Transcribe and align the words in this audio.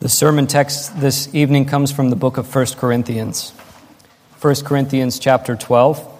The 0.00 0.08
sermon 0.08 0.46
text 0.46 1.00
this 1.00 1.34
evening 1.34 1.64
comes 1.64 1.90
from 1.90 2.10
the 2.10 2.14
book 2.14 2.36
of 2.36 2.54
1 2.54 2.66
Corinthians. 2.76 3.50
1 4.40 4.54
Corinthians 4.64 5.18
chapter 5.18 5.56
12. 5.56 6.14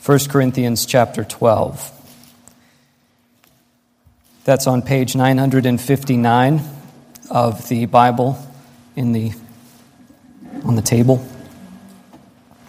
First 0.00 0.28
Corinthians 0.28 0.86
chapter 0.86 1.22
12. 1.22 1.92
That's 4.42 4.66
on 4.66 4.82
page 4.82 5.14
959 5.14 6.60
of 7.30 7.68
the 7.68 7.86
Bible 7.86 8.44
in 8.96 9.12
the 9.12 9.32
on 10.64 10.74
the 10.74 10.82
table 10.82 11.24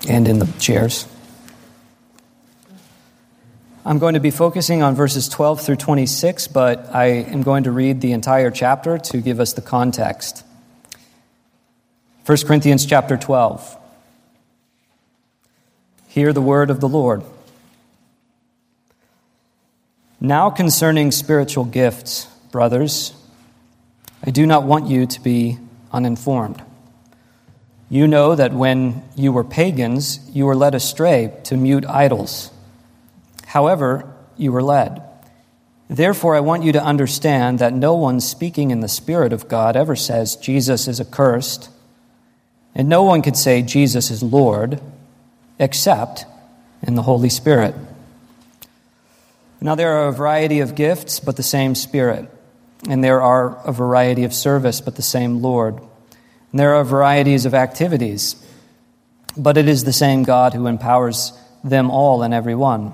and 0.08 0.28
in 0.28 0.38
the 0.38 0.46
chairs. 0.60 1.08
I'm 3.88 4.00
going 4.00 4.16
to 4.16 4.20
be 4.20 4.32
focusing 4.32 4.82
on 4.82 4.96
verses 4.96 5.30
12 5.30 5.62
through 5.62 5.76
26, 5.76 6.48
but 6.48 6.90
I 6.96 7.06
am 7.06 7.44
going 7.44 7.66
to 7.66 7.72
read 7.72 8.02
the 8.02 8.14
entire 8.14 8.50
chapter 8.50 8.98
to 8.98 9.22
give 9.22 9.40
us 9.40 9.54
the 9.54 9.62
context. 9.62 10.44
1 12.26 12.38
Corinthians 12.48 12.84
chapter 12.88 13.16
12. 13.16 13.78
Hear 16.08 16.34
the 16.34 16.42
word 16.42 16.72
of 16.72 16.80
the 16.80 16.90
Lord. 16.90 17.22
Now, 20.20 20.50
concerning 20.50 21.12
spiritual 21.12 21.66
gifts, 21.66 22.26
brothers, 22.52 23.14
I 24.26 24.32
do 24.32 24.48
not 24.48 24.64
want 24.64 24.88
you 24.88 25.06
to 25.06 25.22
be 25.22 25.60
uninformed. 25.92 26.64
You 27.92 28.08
know 28.08 28.34
that 28.34 28.52
when 28.52 29.04
you 29.16 29.32
were 29.32 29.44
pagans, 29.44 30.28
you 30.34 30.48
were 30.48 30.56
led 30.56 30.74
astray 30.74 31.32
to 31.44 31.56
mute 31.56 31.86
idols 31.86 32.50
However, 33.56 34.14
you 34.36 34.52
were 34.52 34.62
led. 34.62 35.02
Therefore, 35.90 36.36
I 36.36 36.42
want 36.42 36.64
you 36.64 36.74
to 36.74 36.84
understand 36.84 37.60
that 37.60 37.72
no 37.72 37.96
one 37.96 38.20
speaking 38.20 38.70
in 38.70 38.82
the 38.82 38.90
Spirit 38.90 39.32
of 39.32 39.48
God 39.48 39.78
ever 39.78 39.96
says 39.96 40.36
Jesus 40.36 40.90
is 40.90 41.00
accursed, 41.00 41.70
and 42.76 42.90
no 42.90 43.04
one 43.04 43.22
could 43.22 43.38
say 43.38 43.62
Jesus 43.62 44.12
is 44.12 44.22
Lord 44.22 44.82
except 45.58 46.26
in 46.82 46.96
the 46.96 47.04
Holy 47.04 47.30
Spirit. 47.30 47.74
Now, 49.62 49.76
there 49.76 50.00
are 50.00 50.10
a 50.10 50.12
variety 50.12 50.60
of 50.60 50.76
gifts, 50.76 51.22
but 51.22 51.38
the 51.38 51.42
same 51.42 51.76
Spirit. 51.76 52.30
And 52.90 53.02
there 53.02 53.22
are 53.22 53.66
a 53.66 53.72
variety 53.72 54.26
of 54.26 54.34
service, 54.34 54.82
but 54.82 54.98
the 54.98 55.02
same 55.02 55.42
Lord. 55.42 55.76
And 56.52 56.60
there 56.60 56.76
are 56.76 56.84
varieties 56.84 57.46
of 57.46 57.54
activities, 57.54 58.36
but 59.38 59.56
it 59.56 59.70
is 59.70 59.86
the 59.86 59.94
same 59.94 60.24
God 60.24 60.54
who 60.54 60.68
empowers 60.68 61.32
them 61.64 61.90
all 61.90 62.22
and 62.22 62.34
every 62.34 62.54
one. 62.54 62.94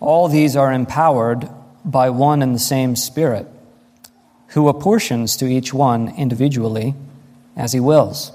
All 0.00 0.28
these 0.28 0.56
are 0.56 0.72
empowered 0.72 1.48
by 1.84 2.10
one 2.10 2.42
and 2.42 2.54
the 2.54 2.58
same 2.58 2.96
Spirit, 2.96 3.46
who 4.48 4.68
apportions 4.68 5.36
to 5.36 5.46
each 5.46 5.74
one 5.74 6.14
individually 6.16 6.94
as 7.56 7.72
he 7.72 7.80
wills. 7.80 8.32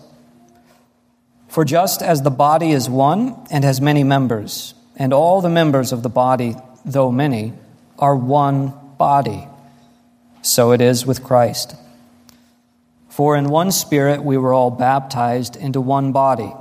For 1.47 1.65
just 1.65 2.01
as 2.01 2.21
the 2.21 2.29
body 2.29 2.71
is 2.71 2.89
one 2.89 3.35
and 3.49 3.63
has 3.63 3.81
many 3.81 4.03
members, 4.03 4.73
and 4.95 5.13
all 5.13 5.41
the 5.41 5.49
members 5.49 5.91
of 5.91 6.03
the 6.03 6.09
body, 6.09 6.55
though 6.85 7.11
many, 7.11 7.53
are 7.97 8.15
one 8.15 8.73
body, 8.97 9.47
so 10.41 10.71
it 10.71 10.81
is 10.81 11.05
with 11.05 11.23
Christ. 11.23 11.75
For 13.09 13.35
in 13.35 13.49
one 13.49 13.71
Spirit 13.71 14.23
we 14.23 14.37
were 14.37 14.53
all 14.53 14.71
baptized 14.71 15.55
into 15.55 15.81
one 15.81 16.11
body 16.11 16.53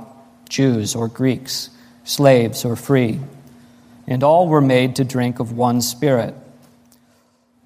Jews 0.49 0.95
or 0.95 1.07
Greeks, 1.07 1.69
slaves 2.03 2.65
or 2.65 2.75
free 2.75 3.19
and 4.09 4.23
all 4.23 4.47
were 4.47 4.59
made 4.59 4.95
to 4.95 5.03
drink 5.03 5.39
of 5.39 5.53
one 5.53 5.81
Spirit. 5.81 6.33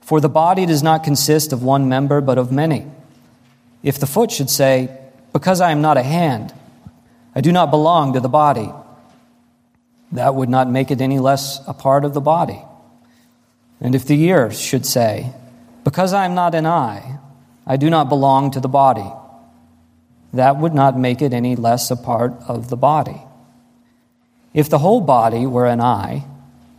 For 0.02 0.20
the 0.20 0.30
body 0.30 0.66
does 0.66 0.84
not 0.84 1.04
consist 1.04 1.54
of 1.54 1.64
one 1.64 1.88
member, 1.88 2.20
but 2.20 2.38
of 2.38 2.52
many. 2.52 2.86
If 3.82 3.98
the 3.98 4.06
foot 4.06 4.30
should 4.30 4.50
say, 4.50 4.96
Because 5.32 5.62
I 5.62 5.72
am 5.72 5.82
not 5.82 5.98
a 5.98 6.04
hand, 6.04 6.54
I 7.34 7.40
do 7.40 7.54
not 7.54 7.72
belong 7.72 8.14
to 8.14 8.20
the 8.20 8.28
body, 8.28 8.70
that 10.12 10.36
would 10.36 10.50
not 10.50 10.70
make 10.70 10.92
it 10.92 11.00
any 11.00 11.18
less 11.18 11.66
a 11.66 11.74
part 11.74 12.04
of 12.04 12.14
the 12.14 12.22
body. 12.22 12.62
And 13.80 13.96
if 13.96 14.06
the 14.06 14.22
ear 14.24 14.52
should 14.52 14.86
say, 14.86 15.32
Because 15.86 16.12
I 16.12 16.26
am 16.26 16.36
not 16.36 16.54
an 16.56 16.66
eye, 16.66 17.20
I 17.66 17.78
do 17.78 17.90
not 17.90 18.10
belong 18.10 18.52
to 18.52 18.60
the 18.60 18.68
body, 18.68 19.10
that 20.34 20.58
would 20.58 20.74
not 20.74 21.00
make 21.00 21.22
it 21.22 21.32
any 21.32 21.56
less 21.56 21.90
a 21.90 21.96
part 21.96 22.34
of 22.50 22.70
the 22.70 22.76
body. 22.76 23.22
If 24.54 24.70
the 24.70 24.80
whole 24.80 25.00
body 25.00 25.46
were 25.46 25.66
an 25.66 25.80
eye, 25.80 26.26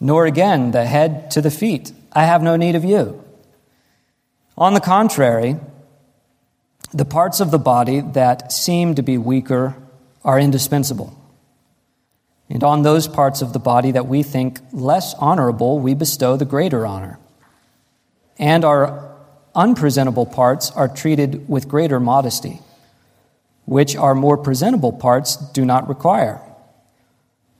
nor 0.00 0.26
again 0.26 0.70
the 0.70 0.84
head 0.84 1.30
to 1.32 1.40
the 1.40 1.50
feet. 1.50 1.92
I 2.12 2.24
have 2.24 2.42
no 2.42 2.56
need 2.56 2.74
of 2.74 2.84
you. 2.84 3.22
On 4.58 4.74
the 4.74 4.80
contrary, 4.80 5.56
the 6.92 7.04
parts 7.04 7.40
of 7.40 7.50
the 7.50 7.58
body 7.58 8.00
that 8.00 8.52
seem 8.52 8.94
to 8.94 9.02
be 9.02 9.18
weaker 9.18 9.76
are 10.24 10.40
indispensable. 10.40 11.16
And 12.48 12.62
on 12.62 12.82
those 12.82 13.08
parts 13.08 13.42
of 13.42 13.52
the 13.52 13.58
body 13.58 13.90
that 13.92 14.06
we 14.06 14.22
think 14.22 14.60
less 14.72 15.14
honorable, 15.14 15.78
we 15.78 15.94
bestow 15.94 16.36
the 16.36 16.44
greater 16.44 16.86
honor. 16.86 17.18
And 18.38 18.64
our 18.64 19.14
unpresentable 19.54 20.26
parts 20.26 20.70
are 20.70 20.88
treated 20.88 21.48
with 21.48 21.68
greater 21.68 21.98
modesty, 21.98 22.60
which 23.64 23.96
our 23.96 24.14
more 24.14 24.36
presentable 24.36 24.92
parts 24.92 25.36
do 25.36 25.64
not 25.64 25.88
require. 25.88 26.40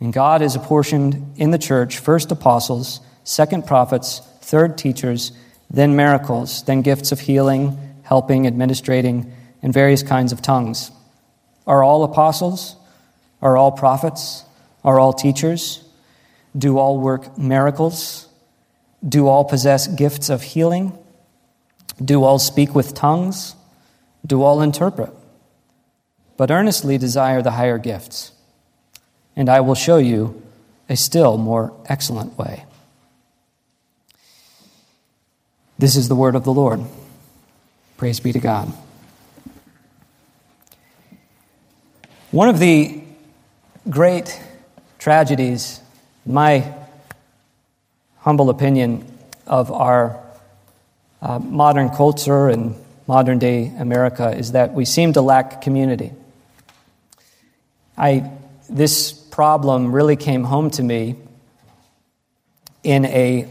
And 0.00 0.12
God 0.12 0.40
has 0.40 0.56
apportioned 0.56 1.34
in 1.36 1.50
the 1.50 1.58
church 1.58 1.98
first 1.98 2.32
apostles, 2.32 3.00
second 3.22 3.66
prophets, 3.66 4.20
third 4.40 4.78
teachers, 4.78 5.32
then 5.68 5.94
miracles, 5.94 6.64
then 6.64 6.80
gifts 6.80 7.12
of 7.12 7.20
healing, 7.20 7.78
helping, 8.02 8.46
administrating, 8.46 9.32
and 9.62 9.72
various 9.72 10.02
kinds 10.02 10.32
of 10.32 10.40
tongues. 10.40 10.90
Are 11.66 11.84
all 11.84 12.02
apostles? 12.02 12.76
Are 13.42 13.56
all 13.56 13.72
prophets? 13.72 14.44
Are 14.82 14.98
all 14.98 15.12
teachers? 15.12 15.84
Do 16.56 16.78
all 16.78 16.98
work 16.98 17.36
miracles? 17.38 18.26
Do 19.06 19.28
all 19.28 19.44
possess 19.44 19.86
gifts 19.86 20.30
of 20.30 20.42
healing? 20.42 20.96
Do 22.02 22.24
all 22.24 22.38
speak 22.38 22.74
with 22.74 22.94
tongues? 22.94 23.54
Do 24.26 24.42
all 24.42 24.62
interpret? 24.62 25.12
But 26.38 26.50
earnestly 26.50 26.96
desire 26.96 27.42
the 27.42 27.50
higher 27.52 27.78
gifts 27.78 28.32
and 29.40 29.48
I 29.48 29.60
will 29.60 29.74
show 29.74 29.96
you 29.96 30.42
a 30.90 30.96
still 30.98 31.38
more 31.38 31.72
excellent 31.86 32.36
way. 32.36 32.66
This 35.78 35.96
is 35.96 36.08
the 36.08 36.14
word 36.14 36.34
of 36.34 36.44
the 36.44 36.52
Lord. 36.52 36.82
Praise 37.96 38.20
be 38.20 38.34
to 38.34 38.38
God. 38.38 38.70
One 42.30 42.50
of 42.50 42.58
the 42.58 43.02
great 43.88 44.38
tragedies, 44.98 45.80
in 46.26 46.34
my 46.34 46.74
humble 48.18 48.50
opinion, 48.50 49.10
of 49.46 49.72
our 49.72 50.22
uh, 51.22 51.38
modern 51.38 51.88
culture 51.88 52.50
and 52.50 52.74
modern 53.06 53.38
day 53.38 53.72
America 53.78 54.36
is 54.36 54.52
that 54.52 54.74
we 54.74 54.84
seem 54.84 55.14
to 55.14 55.22
lack 55.22 55.62
community. 55.62 56.12
I, 57.96 58.30
this 58.68 59.19
problem 59.30 59.92
really 59.92 60.16
came 60.16 60.44
home 60.44 60.70
to 60.70 60.82
me 60.82 61.16
in 62.82 63.04
a 63.06 63.48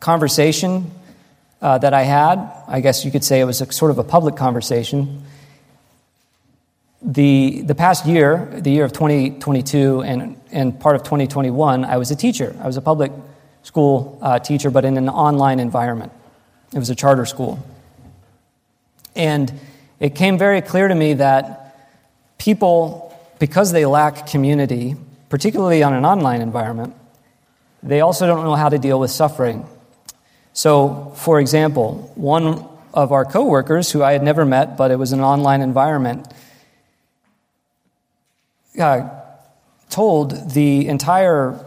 conversation 0.00 0.90
uh, 1.62 1.78
that 1.78 1.94
I 1.94 2.02
had. 2.02 2.38
I 2.68 2.80
guess 2.80 3.04
you 3.04 3.10
could 3.10 3.24
say 3.24 3.40
it 3.40 3.44
was 3.44 3.60
a, 3.60 3.72
sort 3.72 3.90
of 3.90 3.98
a 3.98 4.04
public 4.04 4.36
conversation. 4.36 5.22
The, 7.02 7.62
the 7.62 7.74
past 7.74 8.06
year, 8.06 8.48
the 8.52 8.70
year 8.70 8.84
of 8.84 8.92
2022 8.92 10.02
and, 10.02 10.40
and 10.50 10.78
part 10.78 10.96
of 10.96 11.02
2021, 11.02 11.84
I 11.84 11.96
was 11.96 12.10
a 12.10 12.16
teacher. 12.16 12.56
I 12.60 12.66
was 12.66 12.76
a 12.76 12.82
public 12.82 13.12
school 13.62 14.18
uh, 14.22 14.38
teacher, 14.38 14.70
but 14.70 14.84
in 14.84 14.96
an 14.96 15.08
online 15.08 15.60
environment. 15.60 16.12
It 16.72 16.78
was 16.78 16.90
a 16.90 16.94
charter 16.94 17.26
school. 17.26 17.64
And 19.14 19.52
it 19.98 20.14
came 20.14 20.36
very 20.36 20.60
clear 20.60 20.88
to 20.88 20.94
me 20.94 21.14
that 21.14 21.88
people, 22.38 23.15
because 23.38 23.72
they 23.72 23.86
lack 23.86 24.26
community, 24.26 24.96
particularly 25.28 25.82
on 25.82 25.94
an 25.94 26.04
online 26.04 26.40
environment, 26.40 26.94
they 27.82 28.00
also 28.00 28.26
don't 28.26 28.44
know 28.44 28.54
how 28.54 28.68
to 28.68 28.78
deal 28.78 28.98
with 28.98 29.10
suffering. 29.10 29.66
So, 30.52 31.12
for 31.16 31.38
example, 31.38 32.10
one 32.14 32.66
of 32.94 33.12
our 33.12 33.24
coworkers, 33.24 33.92
who 33.92 34.02
I 34.02 34.12
had 34.12 34.22
never 34.22 34.44
met, 34.44 34.76
but 34.76 34.90
it 34.90 34.96
was 34.96 35.12
an 35.12 35.20
online 35.20 35.60
environment, 35.60 36.26
uh, 38.78 39.08
told 39.90 40.52
the 40.52 40.88
entire 40.88 41.62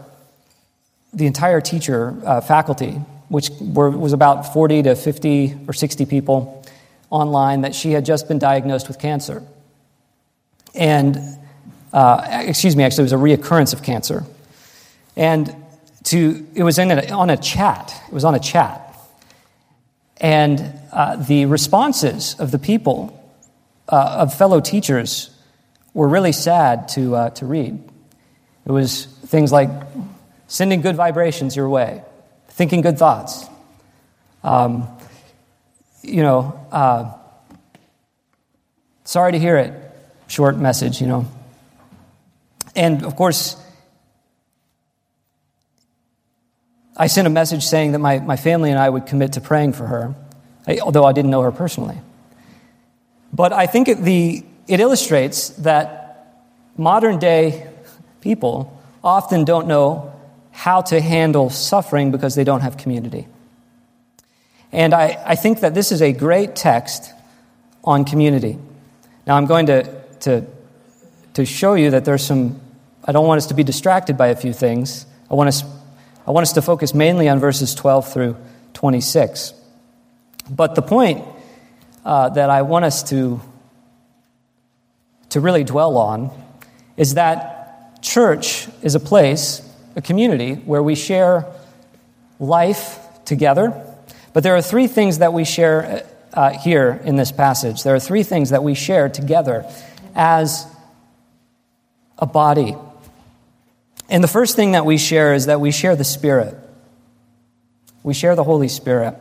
the 1.12 1.26
entire 1.26 1.60
teacher 1.60 2.16
uh, 2.24 2.40
faculty, 2.40 2.92
which 3.28 3.50
were, 3.60 3.90
was 3.90 4.12
about 4.12 4.52
40 4.52 4.84
to 4.84 4.94
50 4.94 5.58
or 5.66 5.72
60 5.72 6.06
people 6.06 6.64
online, 7.10 7.62
that 7.62 7.74
she 7.74 7.90
had 7.92 8.04
just 8.04 8.28
been 8.28 8.38
diagnosed 8.38 8.86
with 8.86 8.98
cancer. 8.98 9.42
And, 10.74 11.16
uh, 11.92 12.42
excuse 12.46 12.76
me, 12.76 12.84
actually, 12.84 13.02
it 13.02 13.12
was 13.12 13.12
a 13.12 13.16
reoccurrence 13.16 13.72
of 13.72 13.82
cancer. 13.82 14.24
And 15.16 15.54
to, 16.04 16.46
it 16.54 16.62
was 16.62 16.78
in 16.78 16.90
a, 16.90 17.08
on 17.10 17.30
a 17.30 17.36
chat. 17.36 17.92
It 18.08 18.14
was 18.14 18.24
on 18.24 18.34
a 18.34 18.40
chat. 18.40 18.96
And 20.20 20.80
uh, 20.92 21.16
the 21.16 21.46
responses 21.46 22.36
of 22.38 22.50
the 22.50 22.58
people, 22.58 23.16
uh, 23.88 24.18
of 24.20 24.34
fellow 24.34 24.60
teachers, 24.60 25.30
were 25.94 26.08
really 26.08 26.32
sad 26.32 26.88
to, 26.88 27.16
uh, 27.16 27.30
to 27.30 27.46
read. 27.46 27.82
It 28.66 28.72
was 28.72 29.06
things 29.06 29.50
like, 29.50 29.70
sending 30.50 30.80
good 30.80 30.96
vibrations 30.96 31.54
your 31.54 31.68
way, 31.68 32.02
thinking 32.48 32.80
good 32.80 32.98
thoughts. 32.98 33.46
Um, 34.42 34.88
you 36.02 36.22
know, 36.22 36.66
uh, 36.72 37.12
sorry 39.04 39.32
to 39.32 39.38
hear 39.38 39.56
it. 39.56 39.72
Short 40.26 40.56
message, 40.56 41.00
you 41.00 41.06
know. 41.06 41.26
And 42.74 43.04
of 43.04 43.16
course, 43.16 43.56
I 46.96 47.06
sent 47.06 47.26
a 47.26 47.30
message 47.30 47.64
saying 47.64 47.92
that 47.92 47.98
my, 47.98 48.18
my 48.18 48.36
family 48.36 48.70
and 48.70 48.78
I 48.78 48.88
would 48.88 49.06
commit 49.06 49.32
to 49.32 49.40
praying 49.40 49.72
for 49.72 49.86
her, 49.86 50.14
although 50.82 51.04
I 51.04 51.12
didn't 51.12 51.30
know 51.30 51.42
her 51.42 51.52
personally. 51.52 51.98
But 53.32 53.52
I 53.52 53.66
think 53.66 53.88
it, 53.88 54.02
the, 54.02 54.44
it 54.68 54.80
illustrates 54.80 55.48
that 55.50 56.44
modern 56.76 57.18
day 57.18 57.66
people 58.20 58.78
often 59.02 59.44
don't 59.44 59.66
know 59.66 60.12
how 60.50 60.82
to 60.82 61.00
handle 61.00 61.48
suffering 61.48 62.10
because 62.10 62.34
they 62.34 62.44
don't 62.44 62.60
have 62.60 62.76
community. 62.76 63.26
And 64.72 64.92
I, 64.92 65.22
I 65.24 65.34
think 65.36 65.60
that 65.60 65.74
this 65.74 65.90
is 65.92 66.02
a 66.02 66.12
great 66.12 66.54
text 66.54 67.12
on 67.82 68.04
community. 68.04 68.58
Now, 69.26 69.36
I'm 69.36 69.46
going 69.46 69.66
to, 69.66 69.84
to, 70.20 70.46
to 71.34 71.44
show 71.44 71.74
you 71.74 71.90
that 71.90 72.04
there's 72.04 72.24
some, 72.24 72.60
I 73.04 73.12
don't 73.12 73.26
want 73.26 73.38
us 73.38 73.46
to 73.46 73.54
be 73.54 73.62
distracted 73.62 74.16
by 74.16 74.28
a 74.28 74.36
few 74.36 74.52
things. 74.52 75.06
I 75.30 75.34
want 75.34 75.48
us, 75.48 75.62
I 76.26 76.30
want 76.30 76.42
us 76.42 76.52
to 76.54 76.62
focus 76.62 76.94
mainly 76.94 77.28
on 77.28 77.38
verses 77.38 77.74
12 77.74 78.12
through 78.12 78.36
26. 78.74 79.54
But 80.50 80.74
the 80.74 80.82
point 80.82 81.24
uh, 82.04 82.30
that 82.30 82.50
I 82.50 82.62
want 82.62 82.84
us 82.84 83.02
to, 83.10 83.40
to 85.30 85.40
really 85.40 85.64
dwell 85.64 85.96
on 85.96 86.30
is 86.96 87.14
that 87.14 88.02
church 88.02 88.68
is 88.82 88.94
a 88.94 89.00
place 89.00 89.62
a 89.96 90.02
community 90.02 90.54
where 90.54 90.82
we 90.82 90.94
share 90.94 91.46
life 92.38 92.98
together. 93.24 93.74
But 94.32 94.42
there 94.42 94.56
are 94.56 94.62
three 94.62 94.86
things 94.86 95.18
that 95.18 95.32
we 95.32 95.44
share 95.44 96.06
uh, 96.32 96.50
here 96.50 97.00
in 97.04 97.16
this 97.16 97.32
passage. 97.32 97.82
There 97.82 97.94
are 97.94 98.00
three 98.00 98.22
things 98.22 98.50
that 98.50 98.62
we 98.62 98.74
share 98.74 99.08
together 99.08 99.66
as 100.14 100.66
a 102.20 102.26
body. 102.26 102.76
And 104.08 104.22
the 104.22 104.28
first 104.28 104.56
thing 104.56 104.72
that 104.72 104.84
we 104.84 104.98
share 104.98 105.34
is 105.34 105.46
that 105.46 105.60
we 105.60 105.70
share 105.70 105.96
the 105.96 106.04
Spirit. 106.04 106.56
We 108.02 108.14
share 108.14 108.34
the 108.36 108.44
Holy 108.44 108.68
Spirit. 108.68 109.16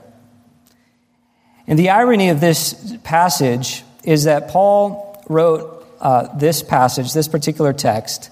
And 1.68 1.78
the 1.78 1.92
irony 1.92 2.30
of 2.30 2.40
this 2.40 2.98
passage 3.04 3.84
is 4.04 4.24
that 4.24 4.50
Paul 4.50 5.24
wrote 5.30 5.86
uh, 6.01 6.36
this 6.38 6.63
passage, 6.63 7.13
this 7.13 7.28
particular 7.28 7.74
text, 7.74 8.31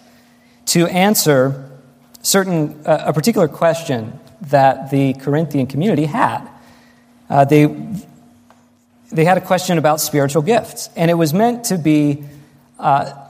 to 0.68 0.88
answer 0.88 1.70
certain, 2.22 2.82
uh, 2.86 3.04
a 3.06 3.14
particular 3.14 3.48
question 3.48 4.20
that 4.42 4.90
the 4.90 5.14
Corinthian 5.14 5.68
community 5.68 6.06
had. 6.06 6.48
Uh, 7.30 7.46
they, 7.46 7.66
they 9.12 9.26
had 9.26 9.38
a 9.38 9.42
question 9.42 9.78
about 9.78 10.02
spiritual 10.02 10.42
gifts, 10.42 10.90
and 10.96 11.12
it 11.12 11.16
was 11.16 11.34
meant 11.34 11.66
to 11.66 11.78
be 11.78 12.24
uh, 12.80 13.27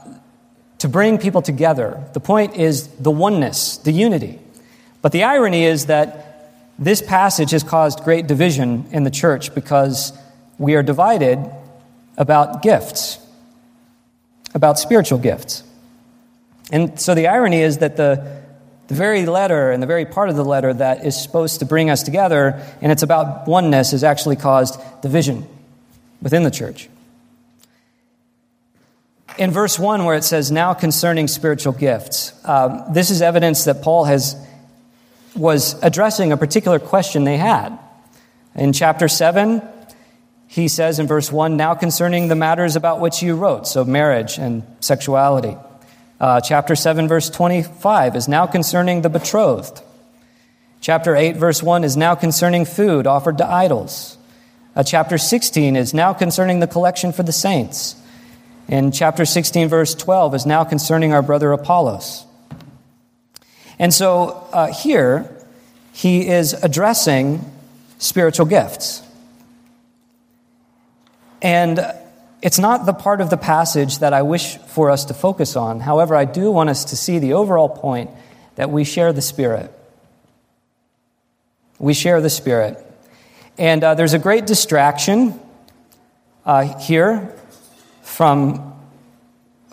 to 0.78 0.88
bring 0.88 1.18
people 1.18 1.42
together. 1.42 2.02
The 2.12 2.20
point 2.20 2.56
is 2.56 2.88
the 2.88 3.10
oneness, 3.10 3.78
the 3.78 3.92
unity. 3.92 4.38
But 5.02 5.12
the 5.12 5.24
irony 5.24 5.64
is 5.64 5.86
that 5.86 6.24
this 6.78 7.02
passage 7.02 7.50
has 7.50 7.62
caused 7.62 8.04
great 8.04 8.26
division 8.26 8.86
in 8.92 9.04
the 9.04 9.10
church 9.10 9.54
because 9.54 10.12
we 10.58 10.74
are 10.74 10.82
divided 10.82 11.38
about 12.16 12.62
gifts, 12.62 13.18
about 14.54 14.78
spiritual 14.78 15.18
gifts. 15.18 15.64
And 16.70 17.00
so 17.00 17.14
the 17.14 17.28
irony 17.28 17.60
is 17.60 17.78
that 17.78 17.96
the 17.96 18.38
the 18.88 18.94
very 18.94 19.26
letter 19.26 19.70
and 19.70 19.82
the 19.82 19.86
very 19.86 20.06
part 20.06 20.30
of 20.30 20.36
the 20.36 20.44
letter 20.44 20.72
that 20.72 21.04
is 21.04 21.20
supposed 21.20 21.60
to 21.60 21.66
bring 21.66 21.90
us 21.90 22.02
together 22.02 22.66
and 22.80 22.90
it's 22.90 23.02
about 23.02 23.46
oneness 23.46 23.90
has 23.90 24.02
actually 24.02 24.36
caused 24.36 24.80
division 25.02 25.46
within 26.22 26.42
the 26.42 26.50
church. 26.50 26.88
In 29.38 29.52
verse 29.52 29.78
1, 29.78 30.04
where 30.04 30.16
it 30.16 30.24
says, 30.24 30.50
Now 30.50 30.74
concerning 30.74 31.28
spiritual 31.28 31.72
gifts, 31.72 32.32
um, 32.44 32.82
this 32.92 33.10
is 33.10 33.22
evidence 33.22 33.64
that 33.64 33.82
Paul 33.82 34.04
has, 34.04 34.34
was 35.36 35.80
addressing 35.80 36.32
a 36.32 36.36
particular 36.36 36.80
question 36.80 37.22
they 37.22 37.36
had. 37.36 37.78
In 38.56 38.72
chapter 38.72 39.06
7, 39.06 39.62
he 40.48 40.66
says 40.66 40.98
in 40.98 41.06
verse 41.06 41.30
1, 41.30 41.56
Now 41.56 41.74
concerning 41.74 42.26
the 42.26 42.34
matters 42.34 42.74
about 42.74 42.98
which 42.98 43.22
you 43.22 43.36
wrote, 43.36 43.68
so 43.68 43.84
marriage 43.84 44.38
and 44.38 44.64
sexuality. 44.80 45.56
Uh, 46.18 46.40
chapter 46.40 46.74
7, 46.74 47.06
verse 47.06 47.30
25 47.30 48.16
is 48.16 48.26
now 48.26 48.44
concerning 48.44 49.02
the 49.02 49.08
betrothed. 49.08 49.80
Chapter 50.80 51.14
8, 51.14 51.36
verse 51.36 51.62
1 51.62 51.84
is 51.84 51.96
now 51.96 52.16
concerning 52.16 52.64
food 52.64 53.06
offered 53.06 53.38
to 53.38 53.46
idols. 53.46 54.18
Uh, 54.74 54.82
chapter 54.82 55.16
16 55.16 55.76
is 55.76 55.94
now 55.94 56.12
concerning 56.12 56.58
the 56.58 56.66
collection 56.66 57.12
for 57.12 57.22
the 57.22 57.32
saints. 57.32 57.94
And 58.68 58.92
chapter 58.92 59.24
16, 59.24 59.68
verse 59.68 59.94
12 59.94 60.34
is 60.34 60.46
now 60.46 60.62
concerning 60.62 61.14
our 61.14 61.22
brother 61.22 61.52
Apollos. 61.52 62.26
And 63.78 63.94
so 63.94 64.46
uh, 64.52 64.70
here, 64.72 65.34
he 65.92 66.28
is 66.28 66.52
addressing 66.52 67.50
spiritual 67.98 68.44
gifts. 68.44 69.02
And 71.40 71.80
it's 72.42 72.58
not 72.58 72.84
the 72.84 72.92
part 72.92 73.22
of 73.22 73.30
the 73.30 73.36
passage 73.38 74.00
that 74.00 74.12
I 74.12 74.22
wish 74.22 74.58
for 74.58 74.90
us 74.90 75.06
to 75.06 75.14
focus 75.14 75.56
on. 75.56 75.80
However, 75.80 76.14
I 76.14 76.26
do 76.26 76.50
want 76.50 76.68
us 76.68 76.84
to 76.86 76.96
see 76.96 77.18
the 77.18 77.32
overall 77.32 77.70
point 77.70 78.10
that 78.56 78.70
we 78.70 78.84
share 78.84 79.14
the 79.14 79.22
Spirit. 79.22 79.72
We 81.78 81.94
share 81.94 82.20
the 82.20 82.30
Spirit. 82.30 82.84
And 83.56 83.82
uh, 83.82 83.94
there's 83.94 84.14
a 84.14 84.18
great 84.18 84.46
distraction 84.46 85.40
uh, 86.44 86.78
here 86.80 87.34
from, 88.08 88.74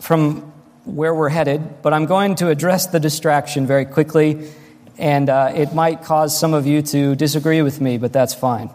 from 0.01 0.41
where 0.83 1.15
we're 1.15 1.29
headed, 1.29 1.81
but 1.81 1.93
I'm 1.93 2.05
going 2.05 2.35
to 2.35 2.49
address 2.49 2.87
the 2.87 2.99
distraction 2.99 3.65
very 3.65 3.85
quickly, 3.85 4.51
and 4.97 5.29
uh, 5.29 5.51
it 5.55 5.73
might 5.73 6.03
cause 6.03 6.37
some 6.37 6.53
of 6.53 6.67
you 6.67 6.81
to 6.83 7.15
disagree 7.15 7.61
with 7.63 7.81
me, 7.81 7.97
but 7.97 8.13
that's 8.13 8.35
fine. 8.35 8.69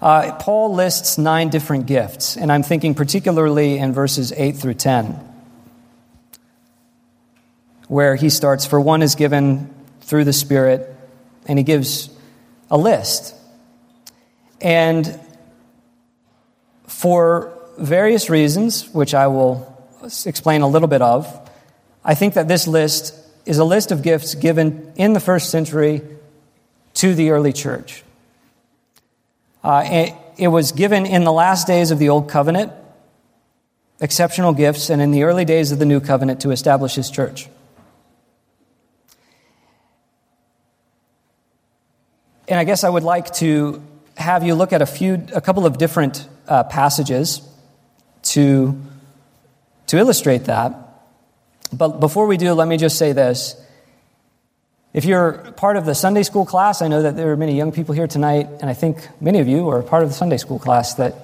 Uh, 0.00 0.36
Paul 0.36 0.74
lists 0.74 1.18
nine 1.18 1.48
different 1.48 1.86
gifts, 1.86 2.36
and 2.36 2.52
I'm 2.52 2.62
thinking 2.62 2.94
particularly 2.94 3.78
in 3.78 3.92
verses 3.92 4.32
8 4.32 4.56
through 4.56 4.74
10, 4.74 5.18
where 7.88 8.14
he 8.14 8.30
starts, 8.30 8.66
For 8.66 8.80
one 8.80 9.02
is 9.02 9.14
given 9.16 9.74
through 10.02 10.24
the 10.24 10.32
Spirit, 10.32 10.94
and 11.46 11.58
he 11.58 11.64
gives 11.64 12.08
a 12.70 12.78
list. 12.78 13.34
And 14.60 15.18
for 17.02 17.52
various 17.78 18.30
reasons, 18.30 18.88
which 18.90 19.12
I 19.12 19.26
will 19.26 19.66
explain 20.24 20.62
a 20.62 20.68
little 20.68 20.86
bit 20.86 21.02
of, 21.02 21.50
I 22.04 22.14
think 22.14 22.34
that 22.34 22.46
this 22.46 22.68
list 22.68 23.18
is 23.44 23.58
a 23.58 23.64
list 23.64 23.90
of 23.90 24.02
gifts 24.02 24.36
given 24.36 24.92
in 24.94 25.12
the 25.12 25.18
first 25.18 25.50
century 25.50 26.02
to 26.94 27.12
the 27.16 27.30
early 27.30 27.52
church. 27.52 28.04
Uh, 29.64 29.82
it, 29.84 30.14
it 30.38 30.46
was 30.46 30.70
given 30.70 31.04
in 31.04 31.24
the 31.24 31.32
last 31.32 31.66
days 31.66 31.90
of 31.90 31.98
the 31.98 32.08
Old 32.08 32.30
Covenant, 32.30 32.72
exceptional 34.00 34.52
gifts, 34.52 34.88
and 34.88 35.02
in 35.02 35.10
the 35.10 35.24
early 35.24 35.44
days 35.44 35.72
of 35.72 35.80
the 35.80 35.86
New 35.86 35.98
Covenant 35.98 36.42
to 36.42 36.52
establish 36.52 36.94
his 36.94 37.10
church. 37.10 37.48
And 42.46 42.60
I 42.60 42.62
guess 42.62 42.84
I 42.84 42.88
would 42.88 43.02
like 43.02 43.34
to 43.34 43.82
have 44.16 44.44
you 44.44 44.54
look 44.54 44.72
at 44.72 44.82
a 44.82 44.86
few, 44.86 45.26
a 45.34 45.40
couple 45.40 45.66
of 45.66 45.78
different 45.78 46.28
uh, 46.48 46.64
passages 46.64 47.42
to, 48.22 48.80
to 49.86 49.98
illustrate 49.98 50.44
that. 50.44 50.76
But 51.72 52.00
before 52.00 52.26
we 52.26 52.36
do, 52.36 52.52
let 52.52 52.68
me 52.68 52.76
just 52.76 52.98
say 52.98 53.12
this. 53.12 53.56
If 54.92 55.06
you're 55.06 55.32
part 55.56 55.76
of 55.76 55.86
the 55.86 55.94
Sunday 55.94 56.22
school 56.22 56.44
class, 56.44 56.82
I 56.82 56.88
know 56.88 57.02
that 57.02 57.16
there 57.16 57.32
are 57.32 57.36
many 57.36 57.56
young 57.56 57.72
people 57.72 57.94
here 57.94 58.06
tonight, 58.06 58.48
and 58.60 58.68
I 58.68 58.74
think 58.74 59.08
many 59.22 59.38
of 59.38 59.48
you 59.48 59.70
are 59.70 59.82
part 59.82 60.02
of 60.02 60.10
the 60.10 60.14
Sunday 60.14 60.36
school 60.36 60.58
class 60.58 60.94
that, 60.94 61.14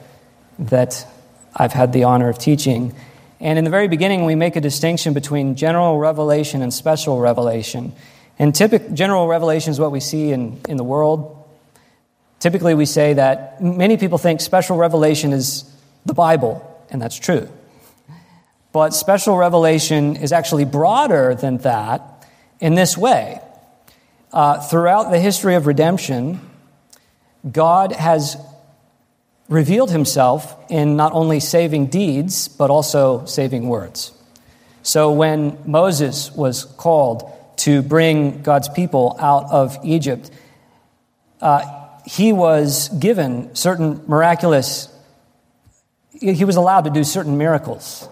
that 0.58 1.06
I've 1.54 1.72
had 1.72 1.92
the 1.92 2.04
honor 2.04 2.30
of 2.30 2.38
teaching. 2.38 2.94
And 3.40 3.58
in 3.58 3.64
the 3.64 3.70
very 3.70 3.87
beginning, 3.87 4.25
we 4.25 4.34
make 4.34 4.56
a 4.56 4.60
distinction 4.60 5.12
between 5.12 5.54
general 5.54 5.98
revelation 5.98 6.62
and 6.62 6.72
special 6.72 7.20
revelation. 7.20 7.92
And 8.38 8.54
typical, 8.54 8.94
general 8.94 9.28
revelation 9.28 9.70
is 9.70 9.78
what 9.78 9.92
we 9.92 10.00
see 10.00 10.32
in, 10.32 10.60
in 10.66 10.78
the 10.78 10.84
world. 10.84 11.38
Typically, 12.40 12.75
we 12.75 12.87
say 12.87 13.14
that 13.14 13.62
many 13.62 13.97
people 13.97 14.18
think 14.18 14.40
special 14.40 14.76
revelation 14.76 15.33
is 15.33 15.64
the 16.07 16.14
Bible, 16.14 16.64
and 16.90 17.02
that's 17.02 17.18
true. 17.18 17.49
But 18.73 18.95
special 18.95 19.37
revelation 19.37 20.16
is 20.16 20.33
actually 20.33 20.64
broader 20.64 21.35
than 21.35 21.59
that 21.59 22.26
in 22.61 22.75
this 22.75 22.97
way. 22.97 23.40
Uh, 24.33 24.61
throughout 24.61 25.11
the 25.11 25.18
history 25.18 25.54
of 25.54 25.66
redemption, 25.66 26.40
God 27.50 27.92
has 27.92 28.37
revealed 29.49 29.90
himself 29.90 30.54
in 30.68 30.97
not 30.97 31.12
only 31.12 31.40
saving 31.40 31.87
deeds, 31.87 32.49
but 32.49 32.71
also 32.71 33.25
saving 33.25 33.68
words. 33.68 34.12
So 34.83 35.12
when 35.12 35.59
Moses 35.66 36.30
was 36.33 36.64
called 36.64 37.33
to 37.59 37.83
bring 37.83 38.42
God's 38.42 38.68
people 38.68 39.16
out 39.18 39.50
of 39.50 39.78
Egypt, 39.83 40.30
uh, 41.40 41.77
he 42.09 42.33
was 42.33 42.88
given 42.88 43.55
certain 43.55 44.03
miraculous, 44.07 44.88
he 46.11 46.47
was 46.47 46.57
allowed 46.57 46.85
to 46.85 46.91
do 46.91 47.05
certain 47.05 47.37
miracles 47.37 48.09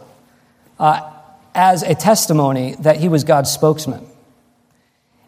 uh, 0.78 1.10
as 1.54 1.82
a 1.82 1.94
testimony 1.94 2.74
that 2.80 2.98
he 2.98 3.08
was 3.08 3.24
God's 3.24 3.50
spokesman. 3.50 4.04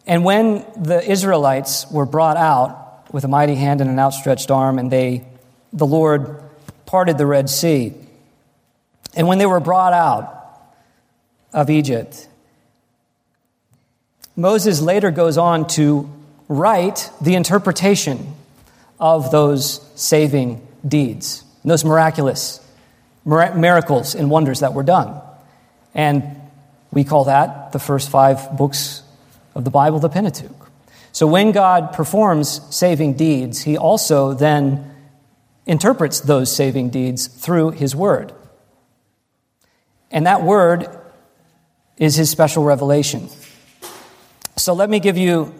And 0.05 0.23
when 0.23 0.63
the 0.77 1.03
Israelites 1.03 1.89
were 1.89 2.05
brought 2.05 2.37
out 2.37 3.11
with 3.11 3.23
a 3.23 3.27
mighty 3.27 3.55
hand 3.55 3.81
and 3.81 3.89
an 3.89 3.97
outstretched 3.97 4.51
arm, 4.51 4.77
and 4.77 4.91
they, 4.91 5.25
the 5.73 5.87
Lord 5.87 6.39
parted 6.85 7.17
the 7.17 7.25
Red 7.25 7.49
Sea, 7.49 7.91
and 9.15 9.27
when 9.27 9.39
they 9.39 9.47
were 9.47 9.59
brought 9.59 9.93
out 9.93 10.61
of 11.53 11.71
Egypt, 11.71 12.27
Moses 14.35 14.79
later 14.79 15.09
goes 15.09 15.39
on 15.39 15.65
to 15.69 16.07
write 16.47 17.09
the 17.19 17.33
interpretation 17.33 18.35
of 18.99 19.31
those 19.31 19.81
saving 19.95 20.65
deeds, 20.87 21.43
and 21.63 21.71
those 21.71 21.85
miraculous 21.85 22.59
miracles 23.25 24.15
and 24.15 24.29
wonders 24.29 24.61
that 24.61 24.73
were 24.73 24.83
done. 24.83 25.21
And 25.93 26.23
we 26.91 27.03
call 27.03 27.25
that 27.25 27.71
the 27.71 27.79
first 27.79 28.09
five 28.09 28.57
books 28.57 29.03
of 29.55 29.63
the 29.63 29.69
Bible, 29.69 29.99
the 29.99 30.09
Pentateuch. 30.09 30.71
So 31.11 31.27
when 31.27 31.51
God 31.51 31.93
performs 31.93 32.61
saving 32.75 33.13
deeds, 33.15 33.61
he 33.61 33.77
also 33.77 34.33
then 34.33 34.95
interprets 35.65 36.21
those 36.21 36.55
saving 36.55 36.89
deeds 36.89 37.27
through 37.27 37.71
his 37.71 37.95
word. 37.95 38.33
And 40.11 40.25
that 40.25 40.43
word 40.43 40.87
is 41.97 42.15
his 42.15 42.29
special 42.29 42.63
revelation. 42.63 43.29
So 44.55 44.73
let 44.73 44.89
me 44.89 44.99
give 44.99 45.17
you 45.17 45.53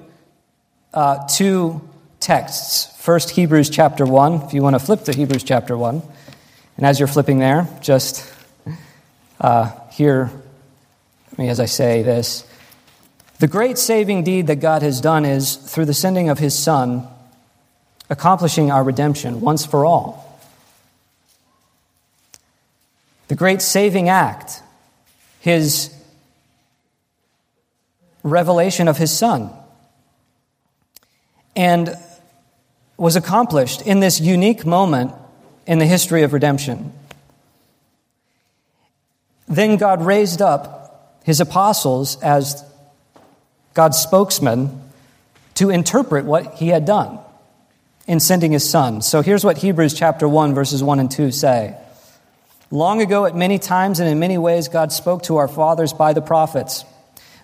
uh, 0.94 1.28
two 1.28 1.89
texts. 2.20 2.96
First, 3.02 3.32
Hebrews 3.32 3.70
chapter 3.70 4.06
1, 4.06 4.44
if 4.44 4.54
you 4.54 4.62
want 4.62 4.76
to 4.76 4.80
flip 4.80 5.04
to 5.06 5.14
Hebrews 5.14 5.44
chapter 5.44 5.78
1. 5.78 6.02
And 6.78 6.86
as 6.86 7.00
you're 7.00 7.08
flipping 7.08 7.40
there, 7.40 7.68
just 7.82 8.32
uh, 9.42 9.72
hear 9.92 10.32
me 11.38 11.50
as 11.50 11.60
I 11.60 11.66
say 11.66 12.04
this. 12.04 12.46
The 13.40 13.48
great 13.48 13.78
saving 13.78 14.24
deed 14.24 14.48
that 14.48 14.58
God 14.58 14.82
has 14.82 15.00
done 15.00 15.26
is 15.26 15.56
through 15.56 15.86
the 15.86 15.94
sending 15.94 16.30
of 16.30 16.40
his 16.40 16.58
Son, 16.58 17.08
accomplishing 18.10 18.70
our 18.70 18.84
redemption 18.84 19.40
once 19.40 19.66
for 19.66 19.86
all. 19.86 20.40
The 23.30 23.36
great 23.36 23.62
saving 23.62 24.10
act, 24.10 24.62
his 25.40 25.96
revelation 28.24 28.88
of 28.90 28.98
his 28.98 29.18
Son, 29.18 29.52
and 31.56 31.96
was 33.00 33.16
accomplished 33.16 33.82
in 33.82 34.00
this 34.00 34.20
unique 34.20 34.66
moment 34.66 35.14
in 35.66 35.80
the 35.80 35.86
history 35.86 36.24
of 36.24 36.34
redemption. 36.34 36.92
Then 39.48 39.78
God 39.78 40.06
raised 40.06 40.42
up 40.42 41.22
his 41.24 41.40
apostles 41.40 42.22
as 42.22 42.64
God's 43.74 43.98
spokesman, 43.98 44.82
to 45.56 45.70
interpret 45.70 46.26
what 46.26 46.56
he 46.56 46.70
had 46.70 46.86
done 46.86 47.20
in 48.08 48.20
sending 48.20 48.54
his 48.54 48.68
son. 48.68 49.02
So 49.02 49.22
here's 49.22 49.44
what 49.44 49.58
Hebrews 49.58 49.94
chapter 49.94 50.28
1, 50.28 50.54
verses 50.54 50.82
1 50.82 51.00
and 51.00 51.12
2 51.12 51.32
say. 51.32 51.76
Long 52.72 53.02
ago, 53.02 53.26
at 53.26 53.36
many 53.36 53.60
times 53.60 54.00
and 54.00 54.10
in 54.10 54.20
many 54.20 54.38
ways, 54.38 54.70
God 54.70 54.92
spoke 54.94 55.24
to 55.24 55.38
our 55.38 55.48
fathers 55.48 55.92
by 55.92 56.14
the 56.14 56.22
prophets. 56.22 56.86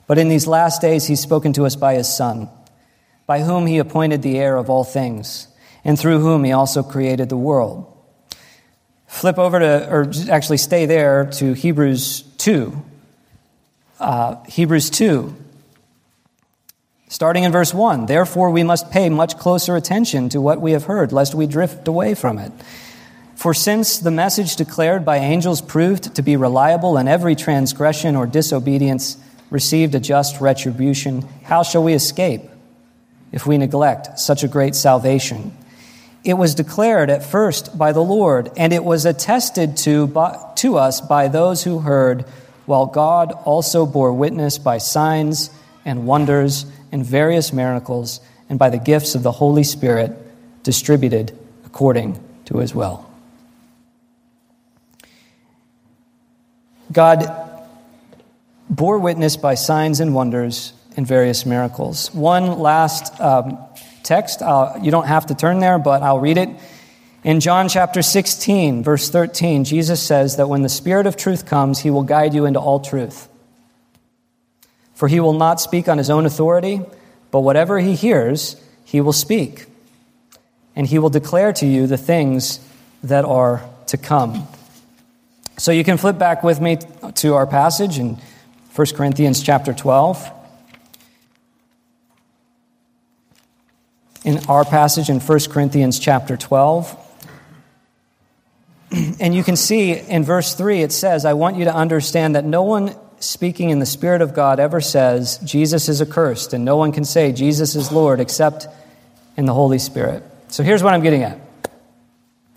But 0.08 0.18
in 0.18 0.30
these 0.30 0.48
last 0.48 0.82
days, 0.82 1.06
he's 1.06 1.20
spoken 1.20 1.52
to 1.54 1.66
us 1.66 1.76
by 1.76 1.96
his 1.96 2.08
Son, 2.08 2.48
by 3.28 3.42
whom 3.42 3.66
he 3.66 3.78
appointed 3.78 4.22
the 4.22 4.38
heir 4.38 4.56
of 4.58 4.70
all 4.70 4.84
things, 4.84 5.48
and 5.84 6.00
through 6.00 6.20
whom 6.20 6.44
he 6.44 6.52
also 6.52 6.84
created 6.84 7.30
the 7.30 7.38
world. 7.38 7.92
Flip 9.08 9.38
over 9.38 9.60
to, 9.60 9.90
or 9.90 10.12
actually 10.30 10.58
stay 10.58 10.86
there 10.86 11.26
to 11.32 11.54
Hebrews 11.54 12.22
2. 12.38 12.84
Uh, 14.00 14.44
Hebrews 14.44 14.90
2, 14.90 15.36
Starting 17.08 17.44
in 17.46 17.52
verse 17.52 17.74
1 17.74 18.08
Therefore, 18.08 18.50
we 18.50 18.64
must 18.64 18.92
pay 18.92 19.10
much 19.10 19.38
closer 19.38 19.76
attention 19.76 20.28
to 20.30 20.42
what 20.42 20.60
we 20.60 20.74
have 20.74 20.84
heard, 20.84 21.14
lest 21.14 21.34
we 21.34 21.48
drift 21.48 21.88
away 21.88 22.14
from 22.14 22.38
it. 22.38 22.52
For 23.36 23.54
since 23.54 24.00
the 24.00 24.12
message 24.12 24.56
declared 24.56 25.06
by 25.06 25.18
angels 25.18 25.62
proved 25.62 26.16
to 26.16 26.22
be 26.22 26.36
reliable, 26.36 26.98
and 26.98 27.08
every 27.08 27.36
transgression 27.36 28.16
or 28.16 28.26
disobedience 28.26 29.18
received 29.50 29.96
a 29.96 30.00
just 30.00 30.42
retribution, 30.42 31.22
how 31.44 31.64
shall 31.64 31.84
we 31.84 31.94
escape 31.94 32.42
if 33.36 33.46
we 33.46 33.58
neglect 33.58 34.18
such 34.18 34.44
a 34.44 34.48
great 34.48 34.74
salvation? 34.74 35.56
It 36.24 36.36
was 36.36 36.56
declared 36.56 37.12
at 37.12 37.24
first 37.24 37.78
by 37.78 37.92
the 37.92 38.02
Lord, 38.02 38.50
and 38.58 38.74
it 38.74 38.84
was 38.84 39.06
attested 39.06 39.78
to, 39.78 40.08
by, 40.08 40.40
to 40.56 40.78
us 40.78 41.02
by 41.02 41.28
those 41.28 41.64
who 41.64 41.80
heard, 41.80 42.22
while 42.66 42.88
God 42.88 43.34
also 43.44 43.86
bore 43.86 44.14
witness 44.14 44.58
by 44.58 44.80
signs 44.80 45.52
and 45.84 46.08
wonders 46.08 46.66
and 46.92 47.06
various 47.06 47.52
miracles 47.52 48.22
and 48.50 48.58
by 48.58 48.70
the 48.70 48.80
gifts 48.80 49.16
of 49.16 49.22
the 49.22 49.34
Holy 49.34 49.64
Spirit 49.64 50.18
distributed 50.64 51.38
according 51.66 52.20
to 52.46 52.60
his 52.60 52.74
will. 52.74 53.06
God 56.92 57.30
bore 58.70 58.98
witness 58.98 59.36
by 59.36 59.56
signs 59.56 60.00
and 60.00 60.16
wonders 60.16 60.72
and 60.98 61.06
various 61.06 61.46
miracles. 61.46 62.14
One 62.14 62.60
last 62.60 63.20
um, 63.20 63.58
text, 64.04 64.42
uh, 64.42 64.74
you 64.82 64.92
don't 64.92 65.08
have 65.08 65.28
to 65.28 65.36
turn 65.36 65.60
there, 65.60 65.78
but 65.78 66.04
I'll 66.04 66.20
read 66.20 66.38
it. 66.38 66.50
In 67.24 67.40
John 67.40 67.70
chapter 67.70 68.02
16, 68.02 68.84
verse 68.84 69.10
13, 69.10 69.64
Jesus 69.64 70.02
says 70.02 70.38
that 70.38 70.48
when 70.48 70.62
the 70.62 70.70
Spirit 70.70 71.08
of 71.08 71.18
truth 71.18 71.46
comes, 71.46 71.80
he 71.80 71.90
will 71.90 72.04
guide 72.04 72.34
you 72.34 72.46
into 72.46 72.60
all 72.60 72.80
truth. 72.80 73.28
For 74.94 75.08
he 75.08 75.20
will 75.20 75.34
not 75.34 75.60
speak 75.60 75.90
on 75.90 75.98
his 75.98 76.10
own 76.10 76.26
authority, 76.26 76.82
but 77.32 77.40
whatever 77.40 77.80
he 77.80 77.96
hears, 77.96 78.56
he 78.86 79.02
will 79.02 79.12
speak. 79.12 79.66
And 80.76 80.86
he 80.86 81.00
will 81.00 81.10
declare 81.10 81.52
to 81.54 81.66
you 81.66 81.88
the 81.88 81.98
things 81.98 82.60
that 83.04 83.26
are 83.26 83.68
to 83.88 83.98
come. 83.98 84.48
So 85.58 85.72
you 85.72 85.84
can 85.84 85.98
flip 85.98 86.18
back 86.18 86.44
with 86.44 86.62
me 86.62 86.78
to 87.16 87.34
our 87.34 87.48
passage 87.48 87.98
in 87.98 88.20
1 88.76 88.88
Corinthians 88.96 89.42
chapter 89.42 89.74
12. 89.74 90.35
In 94.26 94.40
our 94.50 94.66
passage 94.66 95.10
in 95.10 95.20
1 95.20 95.40
Corinthians 95.52 96.00
chapter 96.00 96.36
12. 96.36 96.98
And 99.20 99.36
you 99.36 99.44
can 99.44 99.56
see 99.56 99.92
in 99.92 100.24
verse 100.24 100.56
3, 100.56 100.82
it 100.82 100.92
says, 100.92 101.26
I 101.26 101.34
want 101.34 101.58
you 101.58 101.66
to 101.66 101.76
understand 101.76 102.36
that 102.36 102.44
no 102.44 102.64
one 102.64 102.96
speaking 103.20 103.70
in 103.70 103.78
the 103.78 103.86
Spirit 103.86 104.24
of 104.24 104.34
God 104.34 104.60
ever 104.60 104.82
says, 104.82 105.38
Jesus 105.44 105.90
is 105.90 106.02
accursed, 106.02 106.54
and 106.54 106.66
no 106.66 106.76
one 106.76 106.92
can 106.92 107.06
say, 107.06 107.34
Jesus 107.34 107.76
is 107.76 107.92
Lord, 107.92 108.20
except 108.20 108.68
in 109.38 109.46
the 109.46 109.54
Holy 109.54 109.78
Spirit. 109.78 110.24
So 110.48 110.64
here's 110.64 110.82
what 110.82 110.96
I'm 110.96 111.04
getting 111.04 111.22
at. 111.22 111.40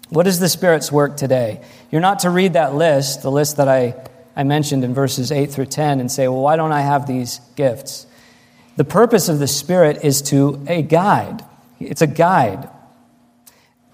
What 0.09 0.27
is 0.27 0.41
the 0.41 0.49
Spirit's 0.49 0.91
work 0.91 1.19
today? 1.19 1.61
You're 1.91 2.01
not 2.01 2.21
to 2.21 2.31
read 2.31 2.55
that 2.55 2.77
list, 2.77 3.21
the 3.21 3.31
list 3.31 3.59
that 3.59 3.69
I, 3.69 3.95
I 4.35 4.43
mentioned 4.45 4.85
in 4.85 4.95
verses 4.95 5.31
8 5.31 5.51
through 5.51 5.67
10, 5.67 6.01
and 6.01 6.11
say, 6.11 6.29
well, 6.29 6.41
why 6.41 6.57
don't 6.57 6.73
I 6.73 6.81
have 6.81 7.07
these 7.07 7.43
gifts? 7.57 8.07
The 8.77 8.85
purpose 8.85 9.29
of 9.29 9.39
the 9.39 9.47
Spirit 9.47 10.03
is 10.03 10.23
to 10.23 10.65
a 10.67 10.81
guide. 10.81 11.45
It's 11.81 12.03
a 12.03 12.07
guide, 12.07 12.69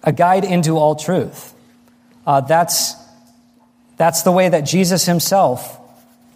a 0.02 0.12
guide 0.12 0.44
into 0.44 0.76
all 0.78 0.94
truth. 0.94 1.54
Uh, 2.26 2.40
that's, 2.40 2.94
that's 3.96 4.22
the 4.22 4.32
way 4.32 4.48
that 4.48 4.62
Jesus 4.62 5.04
himself 5.04 5.80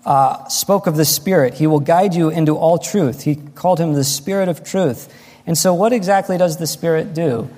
uh, 0.04 0.46
spoke 0.48 0.86
of 0.86 0.96
the 0.96 1.04
Spirit. 1.04 1.54
He 1.54 1.66
will 1.66 1.80
guide 1.80 2.14
you 2.14 2.30
into 2.30 2.56
all 2.56 2.78
truth. 2.78 3.22
He 3.22 3.36
called 3.36 3.80
him 3.80 3.92
the 3.92 4.04
Spirit 4.04 4.48
of 4.48 4.64
truth. 4.64 5.12
And 5.46 5.56
so, 5.56 5.74
what 5.74 5.92
exactly 5.92 6.38
does 6.38 6.58
the 6.58 6.66
Spirit 6.66 7.14
do? 7.14 7.48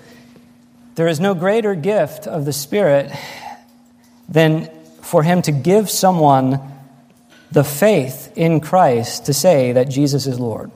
There 0.94 1.08
is 1.08 1.20
no 1.20 1.34
greater 1.34 1.74
gift 1.74 2.26
of 2.26 2.44
the 2.44 2.52
Spirit 2.52 3.10
than 4.28 4.70
for 5.02 5.22
him 5.22 5.42
to 5.42 5.52
give 5.52 5.90
someone 5.90 6.60
the 7.50 7.64
faith 7.64 8.32
in 8.36 8.60
Christ 8.60 9.26
to 9.26 9.34
say 9.34 9.72
that 9.72 9.88
Jesus 9.88 10.26
is 10.26 10.38
Lord. 10.38 10.70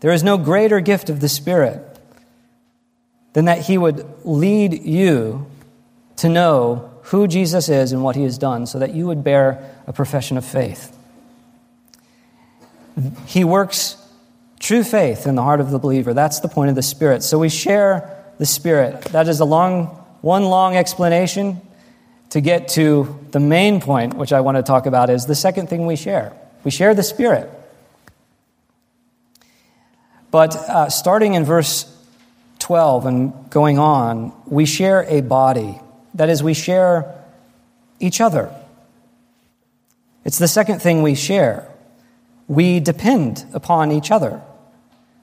There 0.00 0.12
is 0.12 0.22
no 0.22 0.36
greater 0.36 0.80
gift 0.80 1.10
of 1.10 1.20
the 1.20 1.28
Spirit 1.28 1.82
than 3.32 3.46
that 3.46 3.66
he 3.66 3.76
would 3.78 4.06
lead 4.24 4.82
you 4.82 5.46
to 6.16 6.28
know 6.28 6.90
who 7.04 7.26
Jesus 7.26 7.68
is 7.68 7.92
and 7.92 8.02
what 8.02 8.16
he 8.16 8.22
has 8.24 8.38
done 8.38 8.66
so 8.66 8.78
that 8.78 8.94
you 8.94 9.06
would 9.06 9.22
bear 9.22 9.74
a 9.86 9.92
profession 9.92 10.36
of 10.36 10.44
faith. 10.44 10.96
He 13.26 13.44
works 13.44 13.96
true 14.58 14.82
faith 14.82 15.26
in 15.26 15.34
the 15.34 15.42
heart 15.42 15.60
of 15.60 15.70
the 15.70 15.78
believer. 15.78 16.14
That's 16.14 16.40
the 16.40 16.48
point 16.48 16.70
of 16.70 16.76
the 16.76 16.82
Spirit. 16.82 17.22
So 17.22 17.38
we 17.38 17.48
share 17.48 18.24
the 18.38 18.46
Spirit. 18.46 19.02
That 19.12 19.28
is 19.28 19.40
a 19.40 19.44
long, 19.44 19.86
one 20.22 20.44
long 20.44 20.76
explanation 20.76 21.60
to 22.30 22.40
get 22.40 22.68
to 22.68 23.18
the 23.30 23.40
main 23.40 23.80
point, 23.80 24.14
which 24.14 24.32
I 24.32 24.40
want 24.40 24.56
to 24.56 24.62
talk 24.62 24.86
about, 24.86 25.10
is 25.10 25.26
the 25.26 25.34
second 25.34 25.68
thing 25.68 25.86
we 25.86 25.96
share. 25.96 26.32
We 26.64 26.70
share 26.70 26.94
the 26.94 27.02
Spirit. 27.02 27.50
But 30.36 30.54
uh, 30.54 30.90
starting 30.90 31.32
in 31.32 31.46
verse 31.46 31.90
12 32.58 33.06
and 33.06 33.48
going 33.48 33.78
on, 33.78 34.34
we 34.44 34.66
share 34.66 35.02
a 35.04 35.22
body. 35.22 35.80
That 36.12 36.28
is, 36.28 36.42
we 36.42 36.52
share 36.52 37.24
each 38.00 38.20
other. 38.20 38.54
It's 40.26 40.36
the 40.36 40.46
second 40.46 40.82
thing 40.82 41.00
we 41.00 41.14
share. 41.14 41.66
We 42.48 42.80
depend 42.80 43.46
upon 43.54 43.90
each 43.90 44.10
other. 44.10 44.42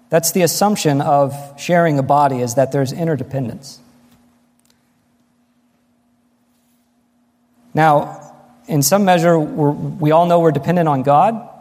That's 0.10 0.32
the 0.32 0.42
assumption 0.42 1.00
of 1.00 1.36
sharing 1.62 2.00
a 2.00 2.04
body, 2.04 2.40
is 2.40 2.56
that 2.56 2.72
there's 2.72 2.92
interdependence. 2.92 3.78
Now, 7.76 8.34
in 8.68 8.82
some 8.82 9.06
measure, 9.06 9.38
we 9.38 10.10
all 10.10 10.26
know 10.26 10.40
we're 10.40 10.52
dependent 10.52 10.90
on 10.90 11.04
God. 11.04 11.53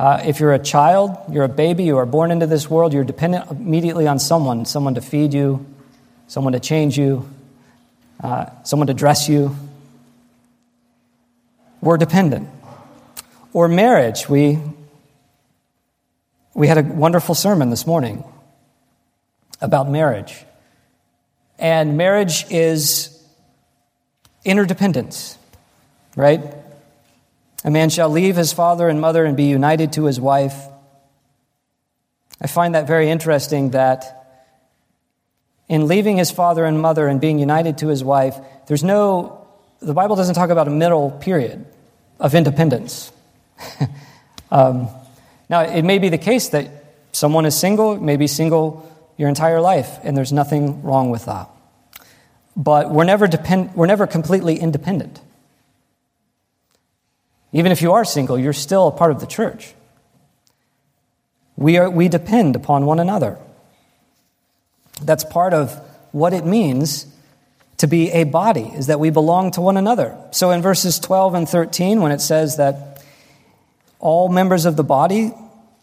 Uh, 0.00 0.18
if 0.24 0.40
you're 0.40 0.54
a 0.54 0.58
child, 0.58 1.14
you're 1.30 1.44
a 1.44 1.48
baby, 1.48 1.84
you 1.84 1.98
are 1.98 2.06
born 2.06 2.30
into 2.30 2.46
this 2.46 2.70
world, 2.70 2.94
you're 2.94 3.04
dependent 3.04 3.50
immediately 3.50 4.06
on 4.06 4.18
someone 4.18 4.64
someone 4.64 4.94
to 4.94 5.02
feed 5.02 5.34
you, 5.34 5.66
someone 6.26 6.54
to 6.54 6.58
change 6.58 6.96
you, 6.96 7.28
uh, 8.24 8.46
someone 8.62 8.86
to 8.86 8.94
dress 8.94 9.28
you. 9.28 9.54
We're 11.82 11.98
dependent. 11.98 12.48
Or 13.52 13.68
marriage. 13.68 14.26
We, 14.26 14.58
we 16.54 16.66
had 16.66 16.78
a 16.78 16.82
wonderful 16.82 17.34
sermon 17.34 17.68
this 17.68 17.86
morning 17.86 18.24
about 19.60 19.86
marriage. 19.90 20.46
And 21.58 21.98
marriage 21.98 22.46
is 22.50 23.22
interdependence, 24.46 25.36
right? 26.16 26.40
A 27.64 27.70
man 27.70 27.90
shall 27.90 28.08
leave 28.08 28.36
his 28.36 28.52
father 28.52 28.88
and 28.88 29.00
mother 29.00 29.24
and 29.24 29.36
be 29.36 29.44
united 29.44 29.92
to 29.94 30.04
his 30.04 30.20
wife. 30.20 30.56
I 32.40 32.46
find 32.46 32.74
that 32.74 32.86
very 32.86 33.10
interesting 33.10 33.70
that 33.70 34.20
in 35.68 35.86
leaving 35.86 36.16
his 36.16 36.30
father 36.30 36.64
and 36.64 36.80
mother 36.80 37.06
and 37.06 37.20
being 37.20 37.38
united 37.38 37.78
to 37.78 37.88
his 37.88 38.02
wife, 38.02 38.36
there's 38.66 38.82
no, 38.82 39.46
the 39.80 39.92
Bible 39.92 40.16
doesn't 40.16 40.34
talk 40.34 40.50
about 40.50 40.68
a 40.68 40.70
middle 40.70 41.10
period 41.10 41.66
of 42.18 42.34
independence. 42.34 43.12
um, 44.50 44.88
now, 45.48 45.60
it 45.60 45.82
may 45.82 45.98
be 45.98 46.08
the 46.08 46.18
case 46.18 46.48
that 46.50 46.68
someone 47.12 47.44
is 47.44 47.56
single, 47.56 48.00
may 48.00 48.16
be 48.16 48.26
single 48.26 48.88
your 49.16 49.28
entire 49.28 49.60
life, 49.60 49.98
and 50.02 50.16
there's 50.16 50.32
nothing 50.32 50.82
wrong 50.82 51.10
with 51.10 51.26
that. 51.26 51.48
But 52.56 52.90
we're 52.90 53.04
never, 53.04 53.26
depend, 53.26 53.74
we're 53.74 53.86
never 53.86 54.06
completely 54.06 54.58
independent. 54.58 55.20
Even 57.52 57.72
if 57.72 57.82
you 57.82 57.92
are 57.92 58.04
single, 58.04 58.38
you're 58.38 58.52
still 58.52 58.88
a 58.88 58.92
part 58.92 59.10
of 59.10 59.20
the 59.20 59.26
church. 59.26 59.74
We, 61.56 61.76
are, 61.76 61.90
we 61.90 62.08
depend 62.08 62.56
upon 62.56 62.86
one 62.86 63.00
another. 63.00 63.38
That's 65.02 65.24
part 65.24 65.52
of 65.52 65.72
what 66.12 66.32
it 66.32 66.44
means 66.44 67.06
to 67.78 67.86
be 67.86 68.10
a 68.10 68.24
body, 68.24 68.72
is 68.74 68.88
that 68.88 69.00
we 69.00 69.10
belong 69.10 69.50
to 69.52 69.60
one 69.60 69.76
another. 69.76 70.16
So 70.32 70.50
in 70.50 70.62
verses 70.62 70.98
12 70.98 71.34
and 71.34 71.48
13, 71.48 72.02
when 72.02 72.12
it 72.12 72.20
says 72.20 72.58
that 72.58 73.02
all 73.98 74.28
members 74.28 74.66
of 74.66 74.76
the 74.76 74.84
body, 74.84 75.32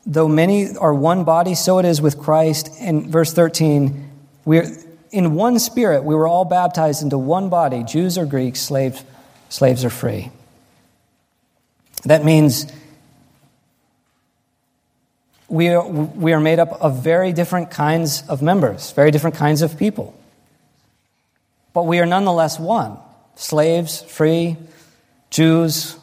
though 0.06 0.28
many 0.28 0.76
are 0.78 0.94
one 0.94 1.24
body, 1.24 1.56
so 1.56 1.80
it 1.80 1.86
is 1.86 2.02
with 2.02 2.18
Christ. 2.20 2.70
In 2.80 3.10
verse 3.10 3.34
13, 3.34 4.10
we're 4.46 4.68
in 5.12 5.36
one 5.36 5.60
spirit, 5.60 6.04
we 6.04 6.16
were 6.16 6.28
all 6.28 6.46
baptized 6.46 7.02
into 7.02 7.18
one 7.18 7.50
body, 7.50 7.84
Jews 7.84 8.18
or 8.18 8.26
Greeks, 8.26 8.60
slaves, 8.60 9.04
slaves 9.50 9.84
or 9.86 9.90
free. 9.90 10.32
That 12.08 12.24
means 12.24 12.72
we 15.50 15.68
are, 15.70 15.86
we 15.86 16.32
are 16.32 16.40
made 16.40 16.58
up 16.58 16.72
of 16.82 17.04
very 17.04 17.34
different 17.34 17.70
kinds 17.70 18.24
of 18.30 18.42
members, 18.42 18.94
very 18.94 19.12
different 19.12 19.36
kinds 19.36 19.62
of 19.62 19.78
people. 19.78 20.18
But 21.74 21.84
we 21.84 22.00
are 22.00 22.06
nonetheless 22.06 22.60
one 22.60 22.98
slaves, 23.36 24.02
free, 24.02 24.56
Jews, 25.30 25.98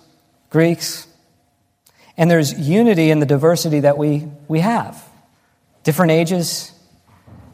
Greeks. 0.51 1.07
And 2.17 2.31
there's 2.31 2.53
unity 2.53 3.11
in 3.11 3.19
the 3.19 3.27
diversity 3.27 3.81
that 3.81 3.97
we, 3.97 4.29
we 4.47 4.61
have 4.61 5.03
different 5.85 6.13
ages, 6.13 6.71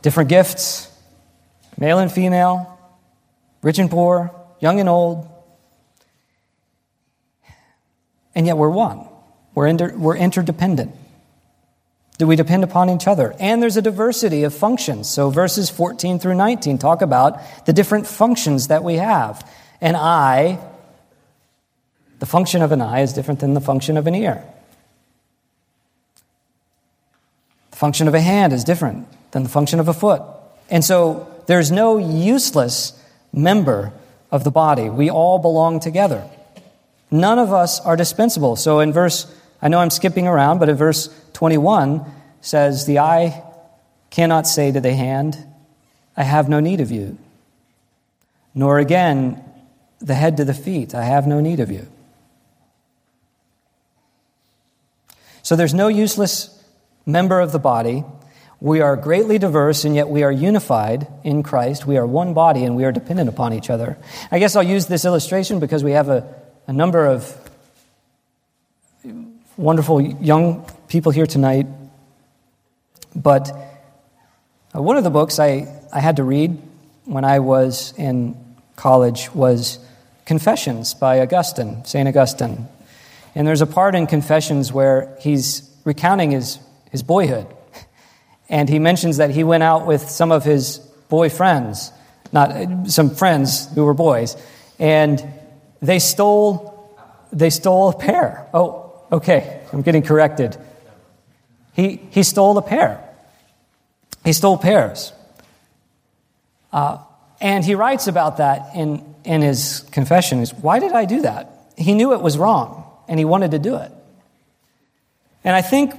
different 0.02 0.28
gifts, 0.28 0.92
male 1.78 1.98
and 1.98 2.10
female, 2.10 2.78
rich 3.62 3.78
and 3.78 3.90
poor, 3.90 4.34
young 4.60 4.80
and 4.80 4.88
old. 4.88 5.28
And 8.34 8.46
yet 8.46 8.56
we're 8.56 8.70
one, 8.70 9.06
we're, 9.54 9.66
inter, 9.66 9.96
we're 9.96 10.16
interdependent. 10.16 10.94
Do 12.18 12.26
we 12.26 12.36
depend 12.36 12.64
upon 12.64 12.90
each 12.90 13.08
other? 13.08 13.34
And 13.40 13.62
there's 13.62 13.78
a 13.78 13.82
diversity 13.82 14.44
of 14.44 14.54
functions. 14.54 15.08
So 15.08 15.30
verses 15.30 15.70
14 15.70 16.18
through 16.18 16.34
19 16.34 16.76
talk 16.76 17.00
about 17.00 17.40
the 17.64 17.72
different 17.72 18.06
functions 18.06 18.68
that 18.68 18.84
we 18.84 18.96
have. 18.96 19.50
An 19.80 19.96
eye, 19.96 20.58
the 22.18 22.26
function 22.26 22.60
of 22.60 22.72
an 22.72 22.82
eye 22.82 23.00
is 23.00 23.14
different 23.14 23.40
than 23.40 23.54
the 23.54 23.60
function 23.60 23.96
of 23.96 24.06
an 24.06 24.14
ear. 24.14 24.44
The 27.70 27.76
function 27.78 28.06
of 28.06 28.14
a 28.14 28.20
hand 28.20 28.52
is 28.52 28.64
different 28.64 29.08
than 29.30 29.42
the 29.42 29.48
function 29.48 29.80
of 29.80 29.88
a 29.88 29.94
foot. 29.94 30.20
And 30.68 30.84
so 30.84 31.26
there's 31.46 31.70
no 31.70 31.96
useless 31.96 32.92
member 33.32 33.94
of 34.30 34.44
the 34.44 34.50
body. 34.50 34.90
We 34.90 35.08
all 35.08 35.38
belong 35.38 35.80
together. 35.80 36.28
None 37.10 37.38
of 37.38 37.52
us 37.52 37.80
are 37.80 37.96
dispensable. 37.96 38.56
So 38.56 38.80
in 38.80 38.92
verse 38.92 39.26
I 39.62 39.68
know 39.68 39.78
I'm 39.78 39.90
skipping 39.90 40.26
around, 40.26 40.58
but 40.58 40.68
in 40.68 40.76
verse 40.76 41.08
21 41.34 42.04
says, 42.40 42.86
The 42.86 43.00
eye 43.00 43.42
cannot 44.10 44.46
say 44.46 44.72
to 44.72 44.80
the 44.80 44.94
hand, 44.94 45.36
I 46.16 46.22
have 46.22 46.48
no 46.48 46.60
need 46.60 46.80
of 46.80 46.90
you. 46.90 47.18
nor 48.52 48.78
again 48.78 49.42
the 50.00 50.14
head 50.14 50.38
to 50.38 50.44
the 50.44 50.54
feet. 50.54 50.94
I 50.94 51.04
have 51.04 51.26
no 51.26 51.40
need 51.40 51.60
of 51.60 51.70
you. 51.70 51.86
So 55.42 55.56
there's 55.56 55.74
no 55.74 55.88
useless 55.88 56.62
member 57.06 57.40
of 57.40 57.52
the 57.52 57.58
body. 57.58 58.04
We 58.60 58.80
are 58.80 58.96
greatly 58.96 59.38
diverse, 59.38 59.84
and 59.84 59.94
yet 59.94 60.08
we 60.08 60.22
are 60.22 60.32
unified 60.32 61.06
in 61.22 61.42
Christ. 61.42 61.86
We 61.86 61.96
are 61.96 62.06
one 62.06 62.34
body, 62.34 62.64
and 62.64 62.76
we 62.76 62.84
are 62.84 62.92
dependent 62.92 63.28
upon 63.28 63.52
each 63.52 63.70
other. 63.70 63.96
I 64.30 64.38
guess 64.38 64.56
I'll 64.56 64.62
use 64.62 64.86
this 64.86 65.04
illustration 65.04 65.60
because 65.60 65.84
we 65.84 65.92
have 65.92 66.08
a, 66.08 66.26
a 66.66 66.72
number 66.72 67.06
of 67.06 67.36
wonderful 69.56 70.00
young 70.00 70.64
people 70.88 71.12
here 71.12 71.26
tonight. 71.26 71.66
But 73.14 73.50
uh, 74.74 74.82
one 74.82 74.96
of 74.96 75.04
the 75.04 75.10
books 75.10 75.38
I, 75.38 75.68
I 75.92 76.00
had 76.00 76.16
to 76.16 76.24
read 76.24 76.60
when 77.04 77.24
I 77.24 77.40
was 77.40 77.92
in 77.96 78.36
college 78.76 79.32
was 79.34 79.78
Confessions 80.24 80.94
by 80.94 81.20
Augustine, 81.20 81.84
St. 81.84 82.08
Augustine. 82.08 82.68
And 83.34 83.46
there's 83.46 83.62
a 83.62 83.66
part 83.66 83.94
in 83.94 84.06
Confessions 84.06 84.72
where 84.72 85.16
he's 85.20 85.68
recounting 85.84 86.30
his, 86.30 86.58
his 86.90 87.02
boyhood. 87.02 87.46
And 88.52 88.68
he 88.68 88.80
mentions 88.80 89.18
that 89.18 89.30
he 89.30 89.44
went 89.44 89.62
out 89.62 89.86
with 89.86 90.10
some 90.10 90.32
of 90.32 90.42
his 90.42 90.78
boy 91.08 91.28
friends, 91.28 91.92
not 92.32 92.90
some 92.90 93.10
friends 93.10 93.72
who 93.76 93.84
were 93.84 93.94
boys, 93.94 94.36
and 94.80 95.24
they 95.80 95.98
stole, 95.98 96.96
they 97.32 97.50
stole 97.50 97.90
a 97.90 97.98
pear. 97.98 98.46
Oh, 98.52 98.92
okay, 99.10 99.62
I'm 99.72 99.82
getting 99.82 100.02
corrected. 100.02 100.56
He, 101.72 102.00
he 102.10 102.22
stole 102.22 102.58
a 102.58 102.62
pear. 102.62 103.02
He 104.24 104.32
stole 104.32 104.58
pears. 104.58 105.12
Uh, 106.72 106.98
and 107.40 107.64
he 107.64 107.74
writes 107.74 108.06
about 108.06 108.36
that 108.36 108.76
in, 108.76 109.02
in 109.24 109.40
his 109.42 109.84
confession. 109.92 110.44
Why 110.60 110.78
did 110.78 110.92
I 110.92 111.06
do 111.06 111.22
that? 111.22 111.50
He 111.76 111.94
knew 111.94 112.12
it 112.12 112.20
was 112.20 112.36
wrong, 112.36 112.84
and 113.08 113.18
he 113.18 113.24
wanted 113.24 113.52
to 113.52 113.58
do 113.58 113.76
it. 113.76 113.90
And 115.42 115.56
I 115.56 115.62
think 115.62 115.94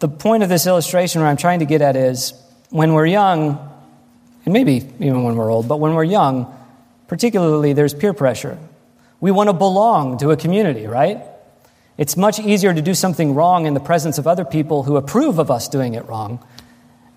the 0.00 0.08
point 0.08 0.42
of 0.42 0.50
this 0.50 0.66
illustration, 0.66 1.22
where 1.22 1.30
I'm 1.30 1.38
trying 1.38 1.60
to 1.60 1.64
get 1.64 1.80
at, 1.80 1.96
is 1.96 2.34
when 2.68 2.92
we're 2.92 3.06
young, 3.06 3.58
and 4.44 4.52
maybe 4.52 4.86
even 5.00 5.22
when 5.24 5.36
we're 5.36 5.50
old, 5.50 5.68
but 5.68 5.78
when 5.78 5.94
we're 5.94 6.04
young, 6.04 6.54
particularly, 7.08 7.72
there's 7.72 7.94
peer 7.94 8.12
pressure. 8.12 8.58
We 9.22 9.30
want 9.30 9.48
to 9.50 9.52
belong 9.52 10.18
to 10.18 10.32
a 10.32 10.36
community, 10.36 10.88
right? 10.88 11.22
It's 11.96 12.16
much 12.16 12.40
easier 12.40 12.74
to 12.74 12.82
do 12.82 12.92
something 12.92 13.36
wrong 13.36 13.66
in 13.66 13.74
the 13.74 13.78
presence 13.78 14.18
of 14.18 14.26
other 14.26 14.44
people 14.44 14.82
who 14.82 14.96
approve 14.96 15.38
of 15.38 15.48
us 15.48 15.68
doing 15.68 15.94
it 15.94 16.04
wrong 16.08 16.44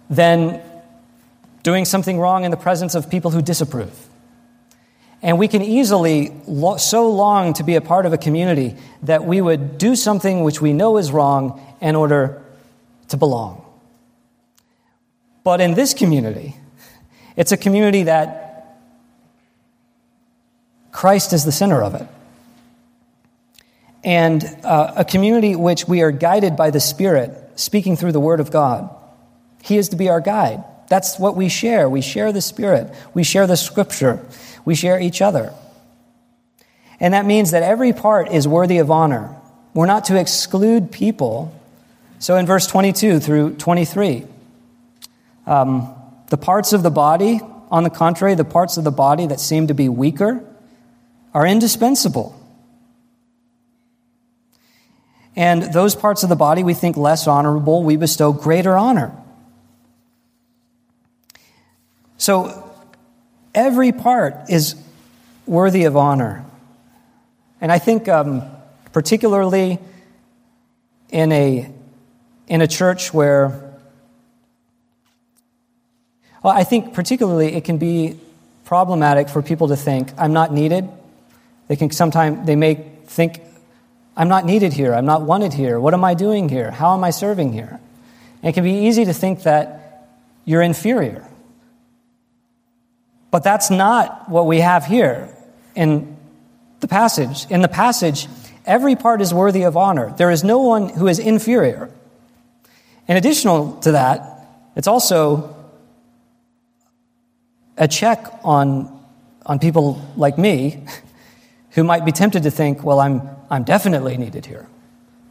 than 0.08 0.62
doing 1.64 1.84
something 1.84 2.20
wrong 2.20 2.44
in 2.44 2.52
the 2.52 2.58
presence 2.58 2.94
of 2.94 3.10
people 3.10 3.32
who 3.32 3.42
disapprove. 3.42 4.08
And 5.24 5.40
we 5.40 5.48
can 5.48 5.64
easily 5.64 6.32
so 6.78 7.10
long 7.10 7.54
to 7.54 7.64
be 7.64 7.74
a 7.74 7.82
part 7.82 8.06
of 8.06 8.14
a 8.14 8.20
community 8.20 8.76
that 9.02 9.26
we 9.26 9.42
would 9.42 9.80
do 9.80 9.96
something 9.96 10.44
which 10.44 10.62
we 10.62 10.74
know 10.74 10.98
is 10.98 11.12
wrong 11.12 11.60
in 11.82 11.96
order 11.96 12.40
to 13.08 13.18
belong. 13.18 13.66
But 15.44 15.60
in 15.60 15.74
this 15.74 15.96
community, 15.96 16.56
it's 17.36 17.52
a 17.52 17.58
community 17.58 18.04
that 18.04 18.45
Christ 20.96 21.34
is 21.34 21.44
the 21.44 21.52
center 21.52 21.84
of 21.84 21.94
it. 21.94 22.08
And 24.02 24.42
uh, 24.64 24.94
a 24.96 25.04
community 25.04 25.54
which 25.54 25.90
we 25.90 26.02
are 26.02 26.10
guided 26.12 26.56
by 26.56 26.70
the 26.70 26.80
Spirit, 26.80 27.32
speaking 27.60 27.98
through 27.98 28.14
the 28.14 28.20
Word 28.22 28.40
of 28.40 28.50
God. 28.50 28.90
He 29.62 29.76
is 29.78 29.90
to 29.90 29.98
be 29.98 30.08
our 30.08 30.22
guide. 30.22 30.64
That's 30.88 31.20
what 31.20 31.36
we 31.36 31.50
share. 31.50 31.90
We 31.90 32.00
share 32.00 32.32
the 32.32 32.42
Spirit, 32.42 32.94
we 33.14 33.24
share 33.24 33.46
the 33.46 33.58
Scripture, 33.58 34.26
we 34.64 34.74
share 34.74 34.98
each 34.98 35.22
other. 35.22 35.54
And 37.02 37.14
that 37.14 37.26
means 37.26 37.52
that 37.52 37.62
every 37.62 37.92
part 37.92 38.32
is 38.32 38.48
worthy 38.48 38.78
of 38.78 38.90
honor. 38.90 39.36
We're 39.74 39.88
not 39.88 40.06
to 40.06 40.18
exclude 40.18 40.94
people. 40.94 41.54
So 42.20 42.38
in 42.38 42.46
verse 42.46 42.68
22 42.68 43.20
through 43.20 43.56
23, 43.56 44.24
um, 45.46 45.94
the 46.30 46.38
parts 46.38 46.72
of 46.72 46.84
the 46.84 46.90
body, 46.90 47.42
on 47.70 47.84
the 47.84 47.90
contrary, 47.90 48.36
the 48.36 48.46
parts 48.46 48.78
of 48.78 48.86
the 48.86 48.92
body 48.92 49.28
that 49.28 49.42
seem 49.42 49.68
to 49.68 49.74
be 49.74 49.90
weaker, 49.90 50.42
are 51.36 51.46
indispensable. 51.46 52.34
And 55.36 55.62
those 55.74 55.94
parts 55.94 56.24
of 56.24 56.30
the 56.30 56.36
body 56.38 56.64
we 56.64 56.74
think 56.74 56.96
less 56.96 57.28
honorable, 57.28 57.84
we 57.84 57.98
bestow 57.98 58.32
greater 58.32 58.78
honor. 58.78 59.12
So 62.18 62.74
every 63.54 63.92
part 63.92 64.50
is 64.50 64.76
worthy 65.46 65.84
of 65.84 65.98
honor. 65.98 66.46
And 67.60 67.70
I 67.70 67.80
think, 67.80 68.08
um, 68.08 68.44
particularly 68.94 69.78
in 71.10 71.34
a, 71.34 71.70
in 72.48 72.62
a 72.62 72.68
church 72.68 73.14
where, 73.14 73.78
well, 76.42 76.54
I 76.54 76.64
think 76.64 76.94
particularly 76.94 77.56
it 77.56 77.66
can 77.66 77.78
be 77.78 78.18
problematic 78.64 79.28
for 79.28 79.42
people 79.42 79.68
to 79.68 79.76
think, 79.76 80.14
I'm 80.18 80.32
not 80.32 80.54
needed. 80.54 80.88
They 81.68 81.76
can 81.76 81.92
sometimes, 81.92 82.46
they 82.46 82.56
may 82.56 82.76
think, 83.06 83.42
I'm 84.18 84.30
not 84.30 84.46
needed 84.46 84.74
here. 84.74 84.94
I'm 84.94 85.06
not 85.06 85.24
wanted 85.24 85.54
here. 85.54 85.80
What 85.80 85.94
am 85.94 86.04
I 86.04 86.14
doing 86.14 86.48
here? 86.50 86.72
How 86.72 86.94
am 86.94 87.04
I 87.04 87.10
serving 87.10 87.54
here? 87.54 87.80
And 88.42 88.50
it 88.50 88.54
can 88.54 88.64
be 88.64 88.88
easy 88.88 89.06
to 89.06 89.14
think 89.14 89.44
that 89.44 90.10
you're 90.46 90.62
inferior. 90.62 91.28
But 93.32 93.44
that's 93.44 93.70
not 93.70 94.30
what 94.30 94.46
we 94.46 94.62
have 94.62 94.86
here 94.86 95.36
in 95.76 96.16
the 96.80 96.88
passage. 96.88 97.46
In 97.50 97.62
the 97.62 97.68
passage, 97.68 98.28
every 98.66 98.96
part 98.96 99.20
is 99.22 99.34
worthy 99.34 99.64
of 99.64 99.76
honor. 99.76 100.14
There 100.18 100.32
is 100.32 100.44
no 100.44 100.60
one 100.60 100.90
who 100.90 101.08
is 101.08 101.20
inferior. 101.20 101.90
In 103.08 103.18
addition 103.18 103.80
to 103.82 103.92
that, 103.92 104.48
it's 104.76 104.88
also 104.88 105.56
a 107.78 107.88
check 107.88 108.26
on, 108.44 109.04
on 109.46 109.60
people 109.60 110.02
like 110.16 110.38
me 110.38 110.86
who 111.76 111.84
might 111.84 112.06
be 112.06 112.12
tempted 112.12 112.44
to 112.44 112.52
think, 112.52 112.84
well, 112.84 113.00
I'm, 113.00 113.22
I'm 113.50 113.64
definitely 113.64 114.18
needed 114.18 114.46
here 114.46 114.66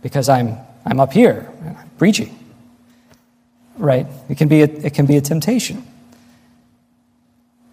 because 0.03 0.29
I'm, 0.29 0.59
I'm 0.85 1.01
up 1.01 1.13
here, 1.13 1.51
I'm 1.65 1.91
preaching. 1.99 2.39
Right? 3.77 4.07
It 4.29 4.37
can, 4.37 4.49
be 4.49 4.61
a, 4.61 4.67
it 4.67 4.95
can 4.95 5.07
be 5.07 5.17
a 5.17 5.21
temptation. 5.21 5.85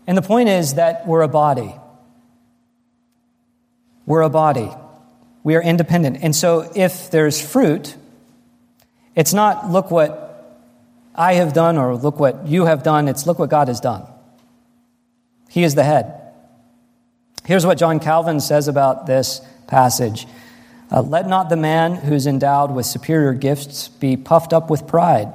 And 0.08 0.18
the 0.18 0.22
point 0.22 0.50
is 0.50 0.76
that 0.76 1.06
we're 1.06 1.22
a 1.22 1.28
body. 1.28 1.76
We're 4.06 4.22
a 4.22 4.30
body. 4.30 4.72
We 5.44 5.56
are 5.56 5.62
independent. 5.62 6.20
And 6.22 6.36
so 6.36 6.72
if 6.74 7.12
there's 7.12 7.46
fruit, 7.46 7.96
it's 9.16 9.34
not 9.34 9.70
look 9.70 9.92
what 9.92 10.62
I 11.14 11.34
have 11.34 11.52
done 11.52 11.78
or 11.78 11.96
look 11.96 12.20
what 12.20 12.48
you 12.48 12.66
have 12.66 12.84
done, 12.84 13.10
it's 13.10 13.28
look 13.28 13.38
what 13.38 13.50
God 13.50 13.68
has 13.68 13.82
done. 13.82 14.08
He 15.50 15.64
is 15.64 15.76
the 15.76 15.84
head. 15.84 16.21
Here's 17.46 17.66
what 17.66 17.78
John 17.78 18.00
Calvin 18.00 18.40
says 18.40 18.68
about 18.68 19.06
this 19.08 19.42
passage 19.68 20.28
uh, 20.92 21.02
Let 21.02 21.28
not 21.28 21.50
the 21.50 21.58
man 21.58 21.96
who's 21.96 22.28
endowed 22.28 22.72
with 22.72 22.86
superior 22.86 23.34
gifts 23.34 23.88
be 23.88 24.18
puffed 24.18 24.54
up 24.54 24.70
with 24.70 24.88
pride 24.88 25.34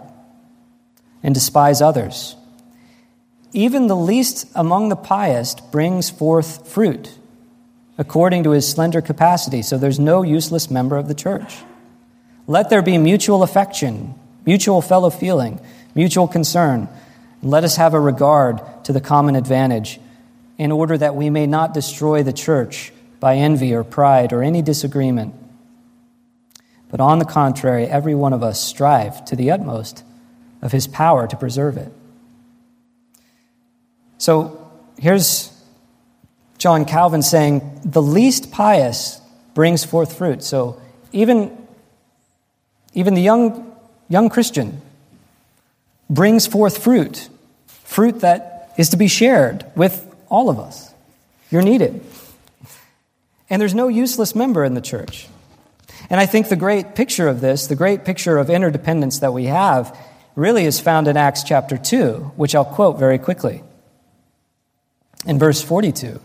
and 1.23 1.35
despise 1.35 1.81
others. 1.81 2.37
Even 3.53 3.87
the 3.87 3.97
least 3.97 4.47
among 4.55 4.89
the 4.89 4.97
pious 4.97 5.55
brings 5.55 6.11
forth 6.11 6.69
fruit 6.69 7.19
according 7.99 8.45
to 8.45 8.51
his 8.51 8.69
slender 8.69 9.01
capacity, 9.01 9.63
so 9.63 9.79
there's 9.79 9.99
no 9.99 10.23
useless 10.23 10.71
member 10.71 10.97
of 10.97 11.09
the 11.09 11.15
church. 11.15 11.57
Let 12.47 12.71
there 12.71 12.83
be 12.83 12.99
mutual 12.99 13.43
affection, 13.43 14.15
mutual 14.45 14.83
fellow 14.83 15.11
feeling, 15.11 15.61
mutual 15.95 16.29
concern. 16.29 16.89
Let 17.43 17.65
us 17.65 17.77
have 17.77 17.95
a 17.95 18.01
regard 18.01 18.61
to 18.85 18.93
the 18.93 19.01
common 19.01 19.35
advantage 19.35 19.99
in 20.59 20.73
order 20.73 20.97
that 20.97 21.15
we 21.15 21.31
may 21.31 21.47
not 21.47 21.75
destroy 21.75 22.23
the 22.23 22.33
church 22.33 22.93
by 23.21 23.37
envy 23.37 23.75
or 23.75 23.85
pride 23.85 24.33
or 24.33 24.43
any 24.43 24.63
disagreement. 24.63 25.35
But 26.89 27.01
on 27.01 27.19
the 27.19 27.25
contrary, 27.25 27.87
every 27.87 28.15
one 28.15 28.33
of 28.33 28.43
us 28.43 28.63
strive 28.63 29.25
to 29.27 29.37
the 29.37 29.51
utmost 29.51 30.05
of 30.63 30.73
his 30.73 30.87
power 30.87 31.27
to 31.27 31.37
preserve 31.37 31.77
it. 31.77 31.93
So 34.19 34.71
here's 34.99 35.53
John 36.59 36.85
Calvin 36.85 37.23
saying, 37.23 37.81
the 37.85 38.03
least 38.03 38.51
pious 38.51 39.21
brings 39.55 39.85
forth 39.85 40.17
fruit. 40.17 40.43
So 40.43 40.81
even, 41.13 41.57
even 42.95 43.15
the 43.15 43.23
young, 43.23 43.77
young 44.09 44.29
Christian 44.29 44.81
brings 46.09 46.47
forth 46.47 46.83
fruit, 46.83 47.29
fruit 47.67 48.21
that 48.21 48.73
is 48.79 48.91
to 48.91 48.97
be 48.97 49.09
shared 49.09 49.67
with 49.75 50.06
all 50.29 50.49
of 50.49 50.59
us. 50.59 50.93
You're 51.51 51.63
needed. 51.63 52.05
And 53.49 53.61
there's 53.61 53.75
no 53.75 53.89
useless 53.89 54.35
member 54.35 54.65
in 54.65 54.75
the 54.75 54.81
church. 54.81 55.29
And 56.11 56.21
I 56.21 56.27
think 56.27 56.49
the 56.49 56.57
great 56.57 56.95
picture 56.95 57.29
of 57.29 57.41
this, 57.41 57.67
the 57.67 57.77
great 57.77 58.05
picture 58.05 58.39
of 58.39 58.51
interdependence 58.51 59.21
that 59.21 59.33
we 59.33 59.45
have, 59.45 59.97
really 60.35 60.65
is 60.65 60.81
found 60.81 61.09
in 61.09 61.17
Acts 61.17 61.43
chapter 61.43 61.77
2, 61.77 62.33
which 62.37 62.55
I'll 62.55 62.65
quote 62.65 62.99
very 62.99 63.19
quickly. 63.19 63.63
In 65.27 65.39
verse 65.39 65.63
42, 65.63 66.21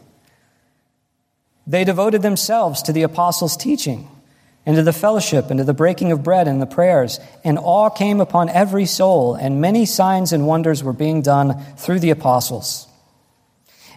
They 1.65 1.83
devoted 1.83 2.21
themselves 2.21 2.81
to 2.83 2.93
the 2.93 3.03
apostles' 3.03 3.57
teaching, 3.57 4.07
and 4.65 4.75
to 4.75 4.83
the 4.83 4.93
fellowship, 4.93 5.49
and 5.49 5.57
to 5.57 5.63
the 5.63 5.73
breaking 5.73 6.11
of 6.11 6.23
bread 6.23 6.47
and 6.47 6.61
the 6.61 6.67
prayers, 6.67 7.19
and 7.43 7.57
awe 7.57 7.89
came 7.89 8.21
upon 8.21 8.49
every 8.49 8.85
soul, 8.85 9.33
and 9.33 9.61
many 9.61 9.85
signs 9.85 10.33
and 10.33 10.45
wonders 10.45 10.83
were 10.83 10.93
being 10.93 11.21
done 11.21 11.59
through 11.77 11.99
the 11.99 12.11
apostles. 12.11 12.87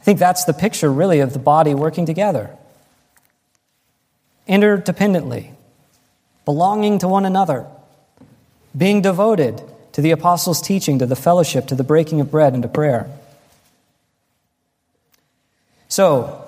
I 0.00 0.04
think 0.04 0.18
that's 0.18 0.44
the 0.44 0.54
picture, 0.54 0.90
really, 0.90 1.20
of 1.20 1.32
the 1.32 1.38
body 1.38 1.74
working 1.74 2.06
together 2.06 2.56
interdependently, 4.48 5.52
belonging 6.44 6.98
to 6.98 7.06
one 7.06 7.24
another, 7.24 7.66
being 8.76 9.00
devoted 9.00 9.62
to 9.92 10.00
the 10.00 10.10
apostles' 10.10 10.60
teaching, 10.60 10.98
to 10.98 11.06
the 11.06 11.14
fellowship, 11.14 11.68
to 11.68 11.76
the 11.76 11.84
breaking 11.84 12.20
of 12.20 12.30
bread, 12.30 12.52
and 12.52 12.62
to 12.64 12.68
prayer. 12.68 13.08
So, 15.88 16.44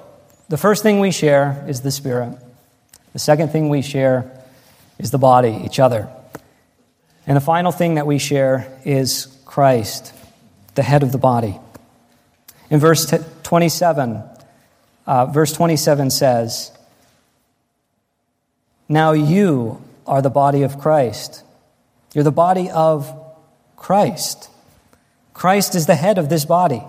the 0.48 0.56
first 0.56 0.82
thing 0.82 0.98
we 0.98 1.12
share 1.12 1.64
is 1.68 1.82
the 1.82 1.90
Spirit. 1.92 2.36
The 3.12 3.18
second 3.18 3.50
thing 3.50 3.68
we 3.68 3.82
share 3.82 4.30
is 4.98 5.10
the 5.10 5.18
body, 5.18 5.62
each 5.64 5.78
other. 5.78 6.08
And 7.26 7.36
the 7.36 7.40
final 7.40 7.70
thing 7.70 7.94
that 7.94 8.06
we 8.06 8.18
share 8.18 8.80
is 8.84 9.26
Christ, 9.44 10.12
the 10.74 10.82
head 10.82 11.02
of 11.02 11.12
the 11.12 11.18
body. 11.18 11.58
In 12.72 12.80
verse 12.80 13.04
27, 13.42 14.22
uh, 15.06 15.26
verse 15.26 15.52
27 15.52 16.08
says, 16.08 16.72
Now 18.88 19.12
you 19.12 19.84
are 20.06 20.22
the 20.22 20.30
body 20.30 20.62
of 20.62 20.78
Christ. 20.78 21.44
You're 22.14 22.24
the 22.24 22.32
body 22.32 22.70
of 22.70 23.14
Christ. 23.76 24.48
Christ 25.34 25.74
is 25.74 25.84
the 25.84 25.94
head 25.94 26.16
of 26.16 26.30
this 26.30 26.46
body. 26.46 26.82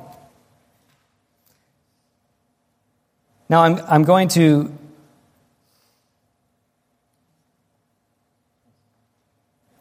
Now, 3.50 3.64
I'm, 3.64 3.78
I'm 3.86 4.04
going 4.04 4.30
to 4.30 4.72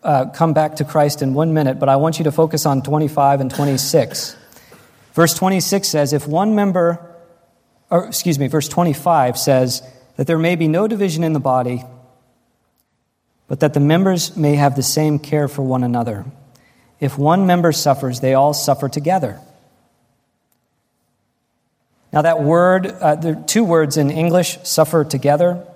uh, 0.03 0.31
come 0.31 0.53
back 0.53 0.75
to 0.77 0.85
Christ 0.85 1.23
in 1.23 1.33
one 1.33 1.55
minute, 1.55 1.79
but 1.79 1.89
I 1.89 1.95
want 1.95 2.19
you 2.19 2.25
to 2.25 2.33
focus 2.33 2.67
on 2.67 2.83
25 2.83 3.41
and 3.41 3.55
26. 3.55 4.42
Verse 5.13 5.35
26 5.35 5.89
says, 5.89 6.13
If 6.13 6.27
one 6.27 6.55
member, 6.55 6.99
or 7.91 8.07
excuse 8.07 8.39
me, 8.39 8.49
verse 8.49 8.69
25 8.69 9.39
says 9.39 9.83
that 10.17 10.27
there 10.27 10.39
may 10.39 10.57
be 10.57 10.69
no 10.69 10.89
division 10.89 11.25
in 11.25 11.33
the 11.33 11.41
body, 11.41 11.85
but 13.49 13.61
that 13.61 13.75
the 13.75 13.81
members 13.81 14.37
may 14.37 14.55
have 14.55 14.77
the 14.77 14.83
same 14.83 15.19
care 15.19 15.49
for 15.49 15.63
one 15.63 15.85
another. 15.85 16.25
If 17.01 17.19
one 17.19 17.47
member 17.47 17.73
suffers, 17.73 18.21
they 18.21 18.35
all 18.35 18.55
suffer 18.55 18.89
together. 18.89 19.41
Now, 22.13 22.23
that 22.23 22.43
word, 22.43 22.87
uh, 22.87 23.43
two 23.47 23.65
words 23.65 23.97
in 23.97 24.11
English, 24.11 24.59
suffer 24.65 25.03
together, 25.03 25.67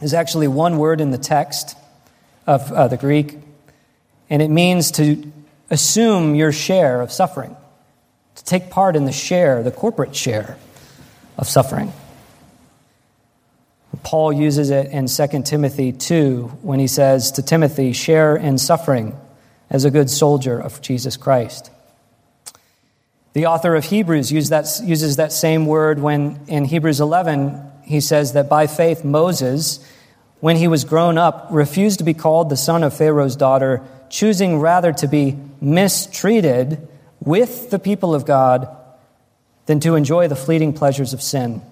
is 0.00 0.14
actually 0.14 0.48
one 0.48 0.78
word 0.78 1.00
in 1.00 1.10
the 1.10 1.18
text 1.18 1.76
of 2.46 2.72
uh, 2.72 2.88
the 2.88 2.96
Greek, 2.96 3.38
and 4.30 4.40
it 4.40 4.48
means 4.48 4.90
to 4.92 5.30
assume 5.70 6.34
your 6.34 6.52
share 6.52 7.00
of 7.00 7.12
suffering, 7.12 7.56
to 8.36 8.44
take 8.44 8.70
part 8.70 8.96
in 8.96 9.04
the 9.04 9.12
share, 9.12 9.62
the 9.62 9.70
corporate 9.70 10.14
share 10.14 10.56
of 11.36 11.48
suffering. 11.48 11.92
Paul 14.02 14.32
uses 14.32 14.70
it 14.70 14.90
in 14.90 15.06
2 15.06 15.42
Timothy 15.42 15.92
2 15.92 16.58
when 16.62 16.78
he 16.78 16.86
says 16.86 17.32
to 17.32 17.42
Timothy, 17.42 17.92
share 17.92 18.36
in 18.36 18.58
suffering 18.58 19.18
as 19.70 19.84
a 19.84 19.90
good 19.90 20.10
soldier 20.10 20.58
of 20.58 20.80
Jesus 20.80 21.16
Christ. 21.16 21.70
The 23.32 23.46
author 23.46 23.74
of 23.74 23.84
Hebrews 23.84 24.30
that, 24.50 24.80
uses 24.84 25.16
that 25.16 25.32
same 25.32 25.66
word 25.66 25.98
when 25.98 26.40
in 26.46 26.64
Hebrews 26.64 27.00
11 27.00 27.60
he 27.84 28.00
says 28.00 28.32
that 28.34 28.48
by 28.48 28.66
faith 28.66 29.04
Moses, 29.04 29.80
when 30.40 30.56
he 30.56 30.68
was 30.68 30.84
grown 30.84 31.18
up, 31.18 31.48
refused 31.50 31.98
to 31.98 32.04
be 32.04 32.14
called 32.14 32.50
the 32.50 32.56
son 32.56 32.82
of 32.82 32.96
Pharaoh's 32.96 33.36
daughter, 33.36 33.82
choosing 34.08 34.58
rather 34.58 34.92
to 34.92 35.08
be 35.08 35.36
mistreated 35.60 36.86
with 37.20 37.70
the 37.70 37.78
people 37.78 38.14
of 38.14 38.24
God 38.24 38.68
than 39.66 39.80
to 39.80 39.94
enjoy 39.94 40.28
the 40.28 40.36
fleeting 40.36 40.72
pleasures 40.72 41.12
of 41.12 41.22
sin. 41.22 41.62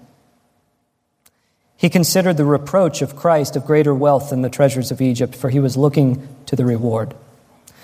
He 1.77 1.89
considered 1.89 2.37
the 2.37 2.45
reproach 2.45 3.01
of 3.01 3.15
Christ 3.15 3.55
of 3.55 3.65
greater 3.65 3.93
wealth 3.93 4.29
than 4.29 4.41
the 4.41 4.49
treasures 4.49 4.91
of 4.91 5.01
Egypt, 5.01 5.35
for 5.35 5.49
he 5.49 5.59
was 5.59 5.77
looking 5.77 6.27
to 6.45 6.55
the 6.55 6.65
reward. 6.65 7.13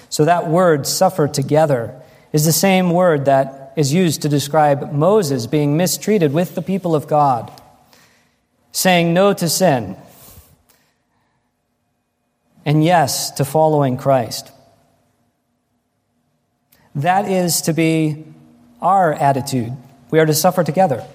So 0.09 0.25
that 0.25 0.47
word, 0.47 0.87
suffer 0.87 1.27
together, 1.27 1.95
is 2.33 2.45
the 2.45 2.53
same 2.53 2.91
word 2.91 3.25
that 3.25 3.73
is 3.75 3.93
used 3.93 4.21
to 4.21 4.29
describe 4.29 4.91
Moses 4.91 5.47
being 5.47 5.77
mistreated 5.77 6.33
with 6.33 6.55
the 6.55 6.61
people 6.61 6.95
of 6.95 7.07
God, 7.07 7.51
saying 8.71 9.13
no 9.13 9.33
to 9.33 9.47
sin, 9.47 9.95
and 12.65 12.83
yes 12.83 13.31
to 13.31 13.45
following 13.45 13.97
Christ. 13.97 14.51
That 16.95 17.29
is 17.29 17.61
to 17.63 17.73
be 17.73 18.25
our 18.81 19.13
attitude. 19.13 19.73
We 20.09 20.19
are 20.19 20.25
to 20.25 20.33
suffer 20.33 20.63
together. 20.63 21.05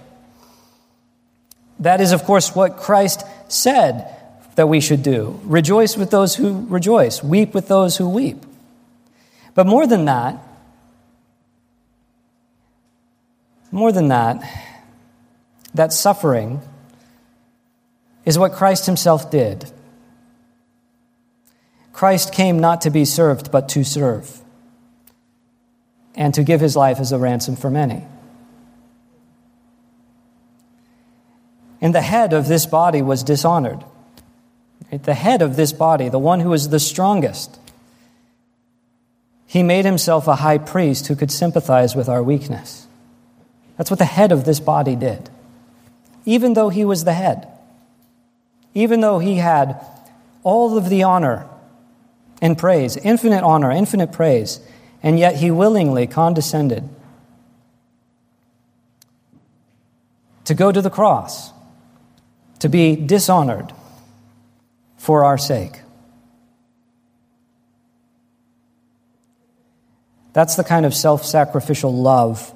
That 1.81 2.01
is, 2.01 2.13
of 2.13 2.25
course, 2.25 2.55
what 2.55 2.79
Christ 2.79 3.25
said 3.49 4.13
that 4.55 4.69
we 4.69 4.81
should 4.81 5.03
do. 5.03 5.39
Rejoice 5.45 5.97
with 5.97 6.11
those 6.11 6.35
who 6.35 6.67
rejoice, 6.69 7.23
weep 7.23 7.55
with 7.55 7.69
those 7.69 7.97
who 7.99 8.09
weep. 8.09 8.45
But 9.55 9.67
more 9.67 9.87
than 9.87 10.07
that, 10.07 10.39
more 13.71 13.93
than 13.93 14.09
that, 14.09 14.43
that 15.75 15.93
suffering 15.93 16.63
is 18.25 18.39
what 18.39 18.53
Christ 18.53 18.87
himself 18.87 19.31
did. 19.31 19.71
Christ 21.93 22.33
came 22.33 22.59
not 22.59 22.83
to 22.83 22.91
be 22.91 23.05
served, 23.05 23.51
but 23.51 23.69
to 23.71 23.85
serve, 23.85 24.41
and 26.17 26.33
to 26.35 26.43
give 26.43 26.61
his 26.61 26.75
life 26.75 26.99
as 26.99 27.13
a 27.13 27.19
ransom 27.19 27.57
for 27.57 27.71
many. 27.71 28.05
And 31.81 31.95
the 31.95 32.01
head 32.01 32.33
of 32.33 32.49
this 32.49 32.67
body 32.67 33.03
was 33.03 33.23
dishonored. 33.23 33.85
The 34.91 35.15
head 35.15 35.43
of 35.43 35.57
this 35.57 35.73
body, 35.73 36.09
the 36.09 36.19
one 36.19 36.41
who 36.41 36.49
was 36.49 36.71
the 36.71 36.81
strongest, 36.81 37.59
he 39.47 39.63
made 39.63 39.85
himself 39.85 40.27
a 40.27 40.37
high 40.37 40.59
priest 40.59 41.07
who 41.07 41.17
could 41.17 41.31
sympathize 41.31 41.95
with 41.95 42.09
our 42.09 42.23
weakness. 42.23 42.87
That's 43.77 43.91
what 43.91 43.99
the 43.99 44.05
head 44.05 44.33
of 44.33 44.45
this 44.45 44.59
body 44.59 44.97
did. 44.97 45.29
Even 46.25 46.55
though 46.55 46.71
he 46.71 46.85
was 46.85 47.05
the 47.05 47.13
head, 47.13 47.47
even 48.75 49.01
though 49.01 49.19
he 49.19 49.37
had 49.37 49.81
all 50.43 50.77
of 50.77 50.89
the 50.89 51.03
honor 51.03 51.47
and 52.43 52.59
praise, 52.59 52.97
infinite 52.97 53.45
honor, 53.45 53.71
infinite 53.71 54.13
praise, 54.13 54.61
and 55.07 55.21
yet 55.21 55.37
he 55.37 55.53
willingly 55.53 56.05
condescended 56.09 56.89
to 60.45 60.53
go 60.53 60.73
to 60.73 60.83
the 60.83 60.91
cross, 60.91 61.53
to 62.59 62.69
be 62.69 62.97
dishonored 62.97 63.73
for 64.97 65.23
our 65.23 65.39
sake. 65.39 65.79
That's 70.33 70.57
the 70.57 70.65
kind 70.65 70.85
of 70.85 70.93
self 70.93 71.25
sacrificial 71.25 71.95
love 71.95 72.53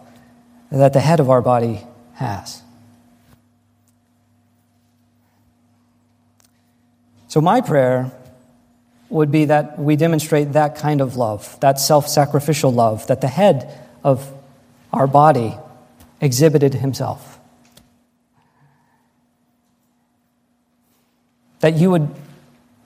that 0.72 0.92
the 0.92 0.98
head 0.98 1.20
of 1.20 1.30
our 1.30 1.40
body 1.40 1.86
has. 2.14 2.62
So, 7.28 7.40
my 7.40 7.60
prayer 7.60 8.10
would 9.10 9.30
be 9.30 9.46
that 9.46 9.78
we 9.78 9.96
demonstrate 9.96 10.52
that 10.52 10.76
kind 10.76 11.00
of 11.00 11.16
love, 11.16 11.58
that 11.60 11.78
self 11.78 12.08
sacrificial 12.08 12.72
love, 12.72 13.06
that 13.08 13.20
the 13.20 13.28
head 13.28 13.76
of 14.02 14.32
our 14.92 15.06
body 15.06 15.54
exhibited 16.20 16.74
himself. 16.74 17.38
That 21.58 21.74
you 21.74 21.90
would 21.90 22.08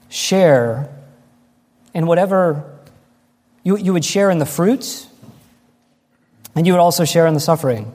share 0.08 0.88
in 1.92 2.06
whatever 2.06 2.70
you, 3.62 3.76
you 3.76 3.92
would 3.92 4.04
share 4.04 4.30
in 4.30 4.38
the 4.38 4.46
fruits, 4.46 5.06
and 6.54 6.66
you 6.66 6.72
would 6.72 6.80
also 6.80 7.04
share 7.04 7.26
in 7.26 7.34
the 7.34 7.40
suffering. 7.40 7.94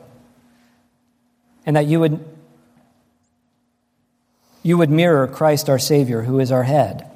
And 1.65 1.75
that 1.75 1.85
you 1.87 1.99
would 1.99 2.23
you 4.61 4.77
would 4.77 4.89
mirror 4.89 5.27
Christ 5.27 5.69
our 5.69 5.79
Savior, 5.79 6.23
who 6.23 6.39
is 6.39 6.51
our 6.51 6.63
head, 6.63 7.08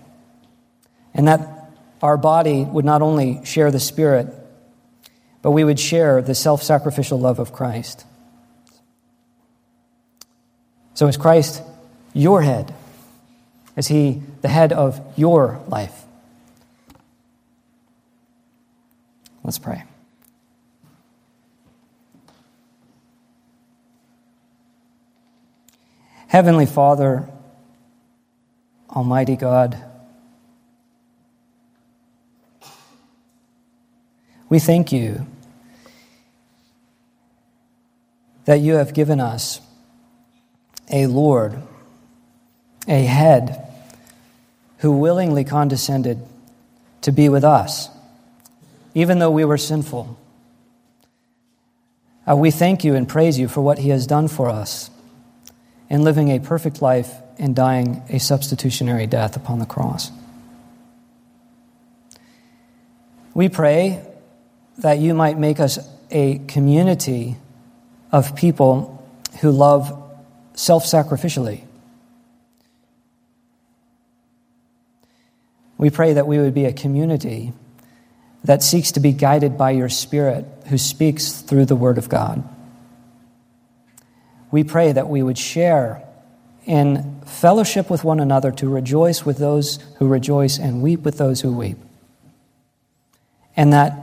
and 1.14 1.28
that 1.28 1.70
our 2.02 2.18
body 2.18 2.64
would 2.64 2.86
not 2.86 3.02
only 3.02 3.44
share 3.46 3.72
the 3.72 3.80
Spirit, 3.80 4.28
but 5.42 5.52
we 5.52 5.64
would 5.64 5.80
share 5.80 6.22
the 6.22 6.36
self 6.36 6.64
sacrificial 6.64 7.20
love 7.20 7.40
of 7.40 7.54
Christ. 7.54 8.06
So, 10.94 11.08
is 11.08 11.18
Christ 11.18 11.62
your 12.14 12.42
head? 12.42 12.74
Is 13.76 13.88
he 13.88 14.22
the 14.42 14.48
head 14.48 14.72
of 14.72 15.02
your 15.18 15.62
life? 15.68 16.04
Let's 19.44 19.60
pray. 19.60 19.84
Heavenly 26.28 26.66
Father, 26.66 27.30
Almighty 28.90 29.36
God, 29.36 29.78
we 34.54 34.60
thank 34.60 34.92
you 34.92 35.26
that 38.46 38.60
you 38.60 38.76
have 38.76 38.94
given 38.94 39.20
us 39.20 39.60
a 40.92 41.08
Lord, 41.08 41.60
a 42.88 43.02
head, 43.02 43.68
who 44.78 44.92
willingly 44.92 45.44
condescended 45.44 46.20
to 47.02 47.12
be 47.12 47.30
with 47.30 47.44
us, 47.44 47.90
even 48.94 49.18
though 49.18 49.32
we 49.32 49.44
were 49.44 49.58
sinful. 49.58 50.20
Uh, 52.30 52.36
we 52.36 52.52
thank 52.52 52.84
you 52.84 52.94
and 52.94 53.10
praise 53.10 53.40
you 53.40 53.48
for 53.48 53.62
what 53.62 53.80
he 53.80 53.90
has 53.90 54.06
done 54.06 54.28
for 54.28 54.50
us 54.50 54.92
in 55.90 56.04
living 56.04 56.30
a 56.30 56.40
perfect 56.40 56.80
life 56.80 57.12
and 57.40 57.56
dying 57.56 58.04
a 58.08 58.20
substitutionary 58.20 59.08
death 59.08 59.36
upon 59.36 59.58
the 59.58 59.66
cross. 59.66 60.12
We 63.34 63.50
pray 63.50 64.13
that 64.80 65.00
you 65.00 65.14
might 65.14 65.38
make 65.38 65.60
us 65.60 65.80
a 66.12 66.40
community 66.48 67.38
of 68.12 68.36
people 68.36 69.04
who 69.42 69.52
love 69.52 70.00
self 70.54 70.86
sacrificially. 70.86 71.64
We 75.78 75.90
pray 75.90 76.14
that 76.14 76.28
we 76.28 76.38
would 76.38 76.54
be 76.54 76.66
a 76.66 76.74
community 76.74 77.54
that 78.44 78.62
seeks 78.62 78.94
to 78.94 79.00
be 79.00 79.12
guided 79.12 79.58
by 79.58 79.72
your 79.72 79.90
Spirit 79.90 80.46
who 80.68 80.78
speaks 80.78 81.42
through 81.42 81.66
the 81.66 81.76
Word 81.76 81.98
of 81.98 82.10
God. 82.10 82.44
We 84.52 84.64
pray 84.64 84.92
that 84.92 85.10
we 85.10 85.24
would 85.24 85.38
share 85.38 86.04
in 86.66 87.22
fellowship 87.26 87.90
with 87.90 88.04
one 88.04 88.20
another 88.20 88.52
to 88.52 88.70
rejoice 88.70 89.26
with 89.26 89.38
those 89.38 89.80
who 89.98 90.08
rejoice 90.08 90.58
and 90.60 90.82
weep 90.82 91.02
with 91.02 91.18
those 91.18 91.42
who 91.42 91.52
weep. 91.54 91.78
And 93.56 93.74
that 93.74 94.03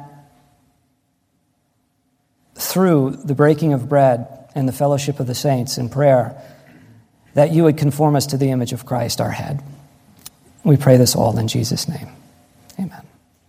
through 2.60 3.16
the 3.24 3.34
breaking 3.34 3.72
of 3.72 3.88
bread 3.88 4.26
and 4.54 4.68
the 4.68 4.72
fellowship 4.72 5.18
of 5.18 5.26
the 5.26 5.34
saints 5.34 5.78
in 5.78 5.88
prayer, 5.88 6.40
that 7.34 7.52
you 7.52 7.64
would 7.64 7.78
conform 7.78 8.16
us 8.16 8.26
to 8.26 8.36
the 8.36 8.50
image 8.50 8.72
of 8.72 8.84
Christ, 8.84 9.20
our 9.20 9.30
head. 9.30 9.62
We 10.64 10.76
pray 10.76 10.96
this 10.96 11.16
all 11.16 11.38
in 11.38 11.48
Jesus' 11.48 11.88
name. 11.88 12.08